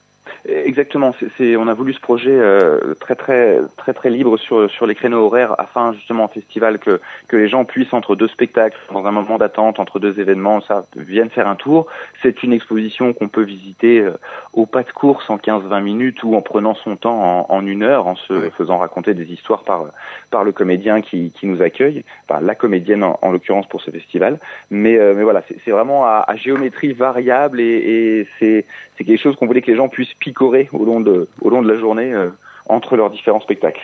Exactement. 0.47 1.15
C'est, 1.39 1.57
on 1.57 1.69
a 1.69 1.75
voulu 1.75 1.95
ce 1.95 2.01
projet 2.01 2.31
euh, 2.31 2.95
très 3.01 3.15
très 3.15 3.61
très 3.79 3.95
très 3.95 4.11
libre 4.11 4.37
sur 4.37 4.71
sur 4.71 4.87
les 4.87 4.95
créneaux 4.95 5.25
horaires 5.25 5.55
afin 5.59 5.95
justement 5.95 6.25
en 6.25 6.29
festival 6.29 6.79
que 6.79 7.01
que 7.29 7.37
les 7.39 7.49
gens 7.49 7.65
puissent 7.65 7.95
entre 7.95 8.15
deux 8.15 8.29
spectacles, 8.29 8.77
dans 8.93 9.07
un 9.07 9.11
moment 9.11 9.39
d'attente 9.39 9.81
entre 9.81 9.99
deux 10.01 10.21
événements, 10.21 10.61
ça 10.61 10.85
viennent 10.97 11.31
faire 11.31 11.49
un 11.49 11.57
tour. 11.57 11.87
C'est 12.21 12.43
une 12.43 12.53
exposition 12.53 13.15
qu'on 13.15 13.29
peut 13.29 13.43
visiter 13.43 14.01
euh, 14.01 14.19
au 14.53 14.67
pas 14.67 14.83
de 14.83 14.91
course 14.91 15.31
en 15.31 15.39
15-20 15.39 15.83
minutes 15.83 16.23
ou 16.25 16.35
en 16.35 16.43
prenant 16.43 16.75
son 16.75 16.97
temps 16.97 17.23
en, 17.23 17.47
en 17.49 17.67
une 17.67 17.83
heure, 17.83 18.07
en 18.07 18.17
se 18.17 18.51
faisant 18.51 18.77
raconter 18.77 19.15
des 19.15 19.33
histoires 19.33 19.65
par 19.65 19.87
par 20.31 20.45
le 20.45 20.53
comédien 20.53 21.01
qui 21.01 21.33
qui 21.33 21.47
nous 21.47 21.63
accueille, 21.63 22.05
par 22.29 22.43
la 22.43 22.55
comédienne 22.55 23.03
en, 23.03 23.33
l'occurrence 23.33 23.67
pour 23.67 23.81
ce 23.81 23.91
festival. 23.91 24.39
Mais 24.71 24.99
euh, 24.99 25.15
mais 25.17 25.23
voilà, 25.23 25.43
c'est, 25.49 25.71
vraiment 25.71 26.05
à, 26.05 26.23
à, 26.29 26.37
géométrie 26.37 26.93
variable 26.93 27.61
et, 27.61 27.65
et 27.65 28.29
c'est 28.39 28.67
c'est 28.97 29.05
quelque 29.05 29.21
chose 29.21 29.37
qu'on 29.37 29.47
voulait 29.47 29.63
que 29.63 29.71
les 29.71 29.77
gens 29.77 29.89
puissent 29.89 30.15
picorer 30.15 30.69
au 30.73 30.85
long 30.85 31.01
de, 31.01 31.29
au 31.41 31.51
long 31.51 31.63
de 31.63 31.73
la 31.73 31.79
journée 31.79 32.13
euh, 32.13 32.31
entre 32.67 32.97
leurs 32.97 33.11
différents 33.11 33.41
spectacles. 33.41 33.83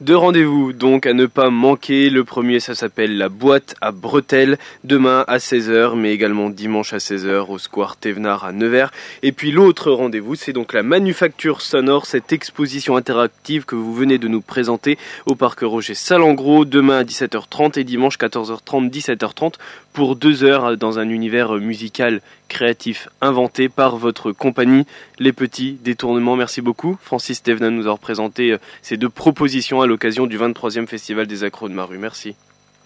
Deux 0.00 0.16
rendez-vous 0.16 0.72
donc 0.72 1.06
à 1.06 1.12
ne 1.12 1.26
pas 1.26 1.50
manquer. 1.50 2.08
Le 2.08 2.22
premier, 2.22 2.60
ça 2.60 2.76
s'appelle 2.76 3.18
la 3.18 3.28
boîte 3.28 3.74
à 3.80 3.90
bretelles, 3.90 4.56
demain 4.84 5.24
à 5.26 5.38
16h, 5.38 5.96
mais 5.96 6.12
également 6.12 6.50
dimanche 6.50 6.92
à 6.92 6.98
16h 6.98 7.50
au 7.50 7.58
Square 7.58 7.96
Thévenard 7.96 8.44
à 8.44 8.52
Nevers. 8.52 8.92
Et 9.24 9.32
puis 9.32 9.50
l'autre 9.50 9.90
rendez-vous, 9.90 10.36
c'est 10.36 10.52
donc 10.52 10.72
la 10.72 10.84
manufacture 10.84 11.62
sonore, 11.62 12.06
cette 12.06 12.32
exposition 12.32 12.94
interactive 12.94 13.64
que 13.64 13.74
vous 13.74 13.92
venez 13.92 14.18
de 14.18 14.28
nous 14.28 14.40
présenter 14.40 14.98
au 15.26 15.34
Parc 15.34 15.62
Roger 15.62 15.94
Salengro, 15.94 16.64
demain 16.64 16.98
à 16.98 17.02
17h30 17.02 17.76
et 17.76 17.82
dimanche 17.82 18.18
14h30, 18.18 18.92
17h30 18.92 19.54
pour 19.92 20.14
deux 20.14 20.44
heures 20.44 20.76
dans 20.76 21.00
un 21.00 21.08
univers 21.08 21.54
musical 21.54 22.20
créatif 22.48 23.08
inventé 23.20 23.68
par 23.68 23.96
votre 23.96 24.32
compagnie 24.32 24.86
Les 25.18 25.32
Petits 25.32 25.78
Détournements. 25.82 26.36
Merci 26.36 26.60
beaucoup. 26.60 26.96
Francis 27.00 27.42
Thévenin 27.42 27.70
nous 27.70 27.88
a 27.88 27.92
représenté 27.92 28.52
euh, 28.52 28.58
ces 28.82 28.96
deux 28.96 29.08
propositions 29.08 29.80
à 29.80 29.86
l'occasion 29.86 30.26
du 30.26 30.38
23e 30.38 30.86
Festival 30.86 31.26
des 31.26 31.44
Accros 31.44 31.68
de 31.68 31.74
Maru. 31.74 31.98
Merci. 31.98 32.34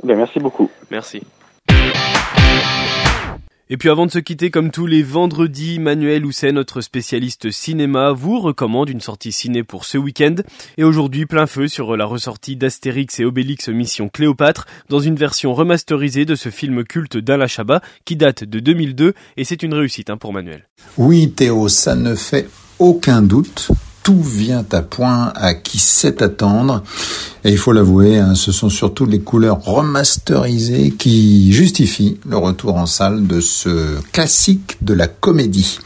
Ben, 0.03 0.17
merci 0.17 0.41
beaucoup. 0.41 0.71
Merci. 0.91 1.23
Et 3.73 3.79
puis 3.79 3.89
avant 3.89 4.05
de 4.05 4.11
se 4.11 4.19
quitter, 4.19 4.51
comme 4.51 4.71
tous 4.71 4.85
les 4.85 5.03
vendredis, 5.03 5.79
Manuel 5.79 6.27
Housset, 6.27 6.53
notre 6.53 6.83
spécialiste 6.83 7.51
cinéma, 7.51 8.13
vous 8.13 8.39
recommande 8.39 8.91
une 8.91 9.01
sortie 9.01 9.33
ciné 9.33 9.65
pour 9.65 9.87
ce 9.87 9.97
week-end. 9.97 10.35
Et 10.77 10.85
aujourd'hui, 10.85 11.25
plein 11.25 11.47
feu 11.47 11.69
sur 11.69 11.97
la 11.97 12.05
ressortie 12.05 12.55
d'Astérix 12.55 13.19
et 13.19 13.25
Obélix 13.25 13.69
Mission 13.69 14.11
Cléopâtre, 14.11 14.67
dans 14.91 14.99
une 14.99 15.17
version 15.17 15.55
remasterisée 15.55 16.27
de 16.27 16.35
ce 16.35 16.51
film 16.51 16.85
culte 16.85 17.17
d'Alain 17.17 17.47
qui 18.05 18.17
date 18.17 18.45
de 18.45 18.61
2002, 18.61 19.15
et 19.39 19.45
c'est 19.45 19.63
une 19.63 19.73
réussite 19.73 20.11
hein, 20.11 20.19
pour 20.19 20.35
Manuel. 20.35 20.69
Oui 20.99 21.31
Théo, 21.31 21.69
ça 21.69 21.95
ne 21.95 22.15
fait 22.15 22.51
aucun 22.79 23.23
doute 23.23 23.71
tout 24.03 24.23
vient 24.23 24.65
à 24.73 24.83
point 24.83 25.33
à 25.35 25.55
qui 25.55 25.79
sait 25.79 26.23
attendre. 26.23 26.83
Et 27.45 27.51
il 27.51 27.59
faut 27.59 27.73
l'avouer, 27.73 28.19
hein, 28.19 28.35
ce 28.35 28.53
sont 28.53 28.69
surtout 28.69 29.07
les 29.07 29.21
couleurs 29.21 29.63
remasterisées 29.63 30.93
qui 30.93 31.53
justifient 31.53 32.19
le 32.29 32.37
retour 32.37 32.77
en 32.77 32.87
salle 32.87 33.27
de 33.27 33.41
ce 33.41 33.99
classique 34.13 34.79
de 34.81 34.95
la 34.95 35.09
comédie. 35.09 35.79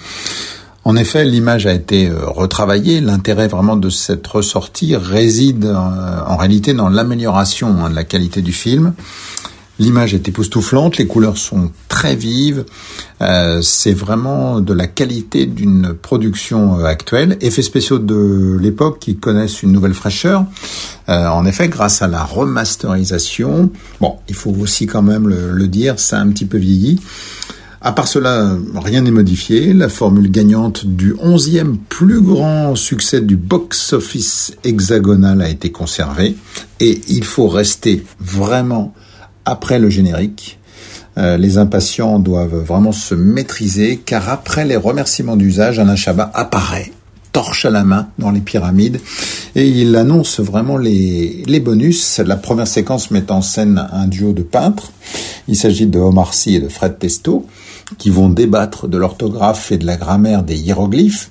En 0.85 0.95
effet, 0.95 1.25
l'image 1.25 1.67
a 1.67 1.73
été 1.73 2.09
euh, 2.09 2.27
retravaillée. 2.27 3.01
L'intérêt 3.01 3.49
vraiment 3.49 3.77
de 3.77 3.91
cette 3.91 4.25
ressortie 4.25 4.95
réside 4.95 5.65
euh, 5.65 5.75
en 5.75 6.37
réalité 6.37 6.75
dans 6.75 6.89
l'amélioration 6.89 7.85
hein, 7.85 7.91
de 7.91 7.97
la 7.97 8.05
qualité 8.05 8.41
du 8.41 8.53
film. 8.53 8.95
L'image 9.79 10.15
est 10.15 10.27
époustouflante, 10.27 10.97
les 10.97 11.07
couleurs 11.07 11.37
sont 11.37 11.71
très 11.89 12.17
vives, 12.17 12.65
euh, 13.21 13.61
c'est 13.61 13.93
vraiment 13.93 14.61
de 14.61 14.73
la 14.73 14.87
qualité 14.87 15.45
d'une 15.45 15.93
production 15.93 16.81
euh, 16.81 16.85
actuelle. 16.85 17.37
Effets 17.43 17.61
spéciaux 17.61 17.99
de 17.99 18.57
l'époque 18.59 18.99
qui 18.99 19.17
connaissent 19.17 19.63
une 19.63 19.73
nouvelle 19.73 19.93
fraîcheur. 19.93 20.47
Euh, 21.11 21.29
en 21.29 21.45
effet, 21.45 21.69
grâce 21.69 22.01
à 22.01 22.09
la 22.09 22.25
remasterisation, 22.25 23.71
bon, 24.01 24.17
il 24.29 24.35
faut 24.35 24.55
aussi 24.59 24.87
quand 24.87 25.03
même 25.03 25.29
le, 25.29 25.69
dire, 25.69 25.99
ça 26.01 26.19
a 26.19 26.23
un 26.23 26.29
petit 26.29 26.47
peu 26.47 26.57
vieilli. 26.57 26.99
À 27.83 27.93
part 27.93 28.09
cela, 28.09 28.57
rien 28.75 29.03
n'est 29.03 29.11
modifié. 29.11 29.75
La 29.75 29.91
formule 29.91 30.31
gagnante 30.31 30.87
du 30.87 31.15
onzième 31.21 31.77
plus 31.77 32.23
grand 32.23 32.75
succès 32.77 33.21
du 33.21 33.37
box-office 33.37 34.55
hexagonal 34.65 35.43
a 35.43 35.51
été 35.51 35.71
conservée. 35.71 36.35
Et 36.81 37.03
il 37.09 37.25
faut 37.25 37.49
rester 37.49 38.05
vraiment 38.19 38.95
après 39.47 39.79
le 39.79 39.89
générique. 39.89 40.59
Euh, 41.19 41.39
les 41.39 41.57
impatients 41.57 42.19
doivent 42.19 42.57
vraiment 42.57 42.93
se 42.93 43.15
maîtriser 43.15 43.97
car 44.05 44.29
après 44.29 44.67
les 44.67 44.77
remerciements 44.77 45.37
d'usage, 45.37 45.79
Alain 45.79 45.97
Chabat 45.97 46.31
apparaît 46.35 46.93
torche 47.33 47.65
à 47.65 47.71
la 47.71 47.85
main 47.85 48.09
dans 48.19 48.31
les 48.31 48.41
pyramides 48.41 48.99
et 49.55 49.69
il 49.69 49.95
annonce 49.97 50.41
vraiment 50.41 50.77
les, 50.77 51.43
les 51.47 51.61
bonus. 51.61 52.19
La 52.19 52.37
première 52.37 52.67
séquence 52.67 53.11
met 53.11 53.31
en 53.31 53.43
scène 53.43 53.87
un 53.93 54.07
duo 54.07 54.33
de 54.33 54.43
peintres. 54.43 54.93
Il 55.49 55.57
s'agit 55.57 55.87
de 55.87 55.99
Omar 55.99 56.35
Sy 56.35 56.57
et 56.57 56.61
de 56.61 56.69
Fred 56.69 56.99
Testo 56.99 57.47
qui 57.99 58.11
vont 58.11 58.29
débattre 58.29 58.89
de 58.89 58.99
l'orthographe 58.99 59.71
et 59.71 59.79
de 59.79 59.87
la 59.87 59.97
grammaire 59.97 60.43
des 60.43 60.57
hiéroglyphes. 60.57 61.31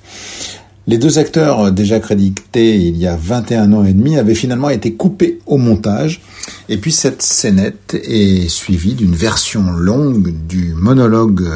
Les 0.86 0.98
deux 0.98 1.18
acteurs 1.18 1.72
déjà 1.72 1.98
crédités 1.98 2.76
il 2.76 2.96
y 2.96 3.08
a 3.08 3.16
21 3.16 3.72
ans 3.72 3.84
et 3.84 3.92
demi 3.92 4.16
avaient 4.16 4.36
finalement 4.36 4.70
été 4.70 4.94
coupés 4.94 5.40
au 5.46 5.56
montage. 5.56 6.20
Et 6.68 6.78
puis 6.78 6.92
cette 6.92 7.22
scénette 7.22 7.94
est 7.94 8.48
suivie 8.48 8.94
d'une 8.94 9.14
version 9.14 9.70
longue 9.70 10.34
du 10.46 10.74
monologue 10.74 11.48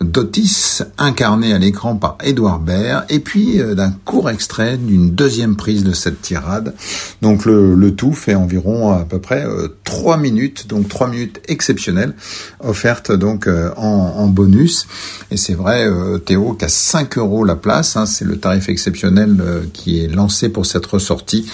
d'Otis, 0.00 0.82
incarné 0.98 1.54
à 1.54 1.58
l'écran 1.58 1.96
par 1.96 2.18
Edouard 2.22 2.60
Baird, 2.60 3.06
et 3.08 3.18
puis 3.18 3.60
euh, 3.60 3.74
d'un 3.74 3.92
court 4.04 4.28
extrait 4.28 4.76
d'une 4.76 5.10
deuxième 5.10 5.56
prise 5.56 5.84
de 5.84 5.92
cette 5.92 6.20
tirade. 6.20 6.74
Donc 7.22 7.46
le, 7.46 7.90
tout 7.96 8.12
fait 8.12 8.34
environ 8.34 8.92
à 8.92 9.04
peu 9.04 9.20
près 9.20 9.46
euh, 9.46 9.68
trois 9.84 10.18
minutes, 10.18 10.66
donc 10.68 10.88
trois 10.88 11.08
minutes 11.08 11.40
exceptionnelles, 11.48 12.14
offertes 12.60 13.10
donc 13.12 13.46
euh, 13.46 13.70
en, 13.76 14.26
bonus. 14.26 14.86
Et 15.30 15.36
c'est 15.36 15.54
vrai, 15.54 15.88
Théo, 16.26 16.52
qu'à 16.54 16.68
5 16.68 17.16
euros 17.16 17.44
la 17.44 17.54
place, 17.54 17.96
hein, 17.96 18.06
c'est 18.06 18.24
le 18.24 18.38
tarif 18.38 18.68
exceptionnel 18.68 19.40
qui 19.72 20.00
est 20.00 20.08
lancé 20.08 20.48
pour 20.48 20.66
cette 20.66 20.84
ressortie. 20.84 21.48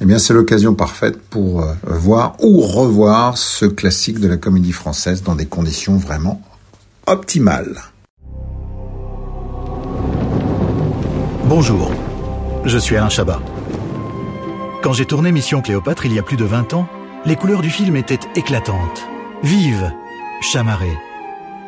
Eh 0.00 0.06
bien, 0.06 0.18
c'est 0.18 0.32
l'occasion 0.32 0.74
parfaite 0.74 1.18
pour 1.18 1.66
voir 1.84 2.13
ou 2.40 2.60
revoir 2.60 3.36
ce 3.36 3.64
classique 3.64 4.20
de 4.20 4.28
la 4.28 4.36
comédie 4.36 4.72
française 4.72 5.22
dans 5.22 5.34
des 5.34 5.46
conditions 5.46 5.96
vraiment 5.96 6.40
optimales. 7.06 7.76
Bonjour, 11.46 11.90
je 12.64 12.78
suis 12.78 12.96
Alain 12.96 13.08
Chabat. 13.08 13.40
Quand 14.82 14.92
j'ai 14.92 15.06
tourné 15.06 15.32
Mission 15.32 15.60
Cléopâtre 15.60 16.06
il 16.06 16.14
y 16.14 16.18
a 16.18 16.22
plus 16.22 16.36
de 16.36 16.44
20 16.44 16.74
ans, 16.74 16.86
les 17.26 17.36
couleurs 17.36 17.62
du 17.62 17.70
film 17.70 17.96
étaient 17.96 18.20
éclatantes, 18.36 19.06
vives, 19.42 19.92
chamarrées. 20.40 20.98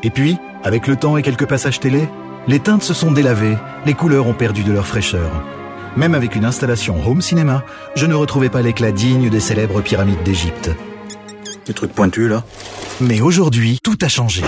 Et 0.03 0.11
puis, 0.11 0.39
avec 0.65 0.87
le 0.87 0.97
temps 0.97 1.17
et 1.17 1.23
quelques 1.23 1.47
passages 1.47 1.81
télé, 1.81 2.09
les 2.47 2.61
teintes 2.61 2.83
se 2.83 2.95
sont 2.95 3.13
délavées, 3.13 3.57
les 3.85 3.95
couleurs 3.95 4.27
ont 4.27 4.35
perdu 4.35 4.63
de 4.63 4.73
leur 4.73 4.87
fraîcheur. 4.87 5.31
Même 5.97 6.15
avec 6.15 6.37
une 6.37 6.45
installation 6.45 6.97
home 7.07 7.23
cinéma, 7.23 7.65
je 7.95 8.05
ne 8.05 8.15
retrouvais 8.15 8.51
pas 8.51 8.61
l'éclat 8.61 8.93
digne 8.93 9.31
des 9.31 9.41
célèbres 9.41 9.81
pyramides 9.81 10.23
d'Égypte. 10.23 10.71
Des 11.67 11.73
trucs 11.73 11.93
pointus 11.93 12.29
là 12.29 12.45
Mais 13.01 13.23
aujourd'hui, 13.23 13.79
tout 13.83 13.97
a 14.03 14.09
changé. 14.09 14.43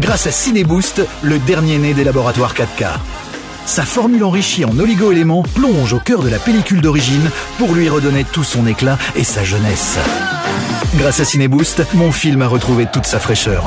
Grâce 0.00 0.28
à 0.28 0.30
CineBoost, 0.30 1.02
le 1.22 1.38
dernier 1.40 1.78
né 1.78 1.92
des 1.92 2.04
laboratoires 2.04 2.54
4K. 2.54 2.86
Sa 3.66 3.82
formule 3.82 4.22
enrichie 4.22 4.64
en 4.64 4.78
oligo-éléments 4.78 5.42
plonge 5.42 5.92
au 5.92 5.98
cœur 5.98 6.22
de 6.22 6.28
la 6.28 6.38
pellicule 6.38 6.80
d'origine 6.80 7.28
pour 7.58 7.74
lui 7.74 7.88
redonner 7.88 8.22
tout 8.22 8.44
son 8.44 8.64
éclat 8.64 8.96
et 9.16 9.24
sa 9.24 9.42
jeunesse. 9.42 9.98
Grâce 10.94 11.18
à 11.18 11.24
CineBoost, 11.24 11.82
mon 11.94 12.12
film 12.12 12.42
a 12.42 12.46
retrouvé 12.46 12.86
toute 12.92 13.06
sa 13.06 13.18
fraîcheur. 13.18 13.64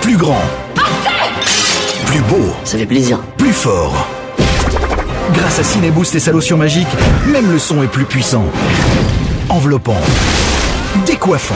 Plus 0.00 0.16
grand. 0.16 0.40
Plus 2.12 2.20
beau. 2.24 2.44
Ça 2.64 2.76
fait 2.76 2.84
plaisir. 2.84 3.20
Plus 3.38 3.54
fort. 3.54 4.06
Grâce 5.32 5.58
à 5.58 5.64
CineBoost 5.64 6.14
et 6.14 6.20
sa 6.20 6.30
lotion 6.30 6.58
magique, 6.58 6.86
même 7.26 7.50
le 7.50 7.58
son 7.58 7.82
est 7.82 7.86
plus 7.86 8.04
puissant. 8.04 8.44
Enveloppant. 9.48 9.96
Décoiffant. 11.06 11.54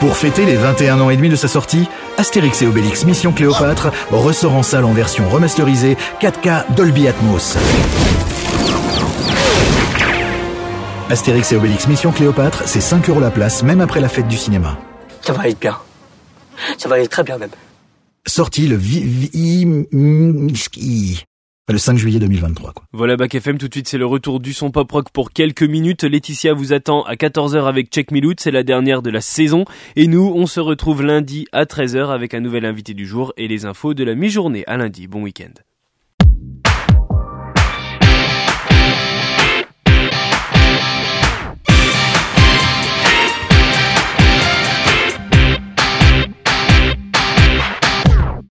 Pour 0.00 0.16
fêter 0.16 0.44
les 0.44 0.56
21 0.56 1.00
ans 1.00 1.10
et 1.10 1.16
demi 1.16 1.28
de 1.28 1.36
sa 1.36 1.46
sortie, 1.46 1.86
Astérix 2.18 2.60
et 2.62 2.66
Obélix 2.66 3.04
Mission 3.04 3.30
Cléopâtre 3.30 3.92
ressort 4.10 4.56
en 4.56 4.64
salle 4.64 4.84
en 4.84 4.92
version 4.92 5.28
remasterisée 5.28 5.96
4K 6.20 6.74
Dolby 6.74 7.06
Atmos. 7.06 7.56
Astérix 11.10 11.50
et 11.52 11.56
Obélix 11.56 11.88
Mission 11.88 12.12
Cléopâtre, 12.12 12.62
c'est 12.66 12.80
5 12.80 13.08
euros 13.10 13.20
la 13.20 13.30
place, 13.30 13.62
même 13.62 13.80
après 13.80 14.00
la 14.00 14.08
fête 14.08 14.28
du 14.28 14.36
cinéma. 14.36 14.78
Ça 15.22 15.32
va 15.32 15.42
aller 15.42 15.56
bien. 15.60 15.76
Ça 16.78 16.88
va 16.88 16.96
aller 16.96 17.08
très 17.08 17.24
bien 17.24 17.36
même. 17.38 17.50
Sorti 18.26 18.68
le 18.68 18.76
vi, 18.76 19.00
vi- 19.00 19.66
mi- 19.66 21.18
le 21.68 21.78
5 21.78 21.96
juillet 21.96 22.18
2023. 22.18 22.72
Quoi. 22.72 22.84
Voilà 22.92 23.16
Bac 23.16 23.34
FM, 23.34 23.58
tout 23.58 23.68
de 23.68 23.74
suite 23.74 23.88
c'est 23.88 23.98
le 23.98 24.06
retour 24.06 24.40
du 24.40 24.52
son 24.52 24.70
pop 24.70 24.90
rock 24.90 25.06
pour 25.12 25.30
quelques 25.32 25.62
minutes. 25.62 26.04
Laetitia 26.04 26.52
vous 26.52 26.72
attend 26.72 27.02
à 27.02 27.14
14h 27.14 27.64
avec 27.66 27.90
Check 27.90 28.10
Me 28.12 28.20
Loot, 28.20 28.38
c'est 28.40 28.50
la 28.50 28.62
dernière 28.62 29.02
de 29.02 29.10
la 29.10 29.20
saison. 29.20 29.64
Et 29.96 30.06
nous, 30.06 30.32
on 30.34 30.46
se 30.46 30.60
retrouve 30.60 31.02
lundi 31.02 31.46
à 31.52 31.64
13h 31.64 32.10
avec 32.10 32.34
un 32.34 32.40
nouvel 32.40 32.64
invité 32.64 32.92
du 32.94 33.06
jour 33.06 33.32
et 33.36 33.48
les 33.48 33.66
infos 33.66 33.94
de 33.94 34.04
la 34.04 34.14
mi-journée. 34.14 34.64
À 34.66 34.76
lundi, 34.76 35.06
bon 35.06 35.22
week-end. 35.22 35.52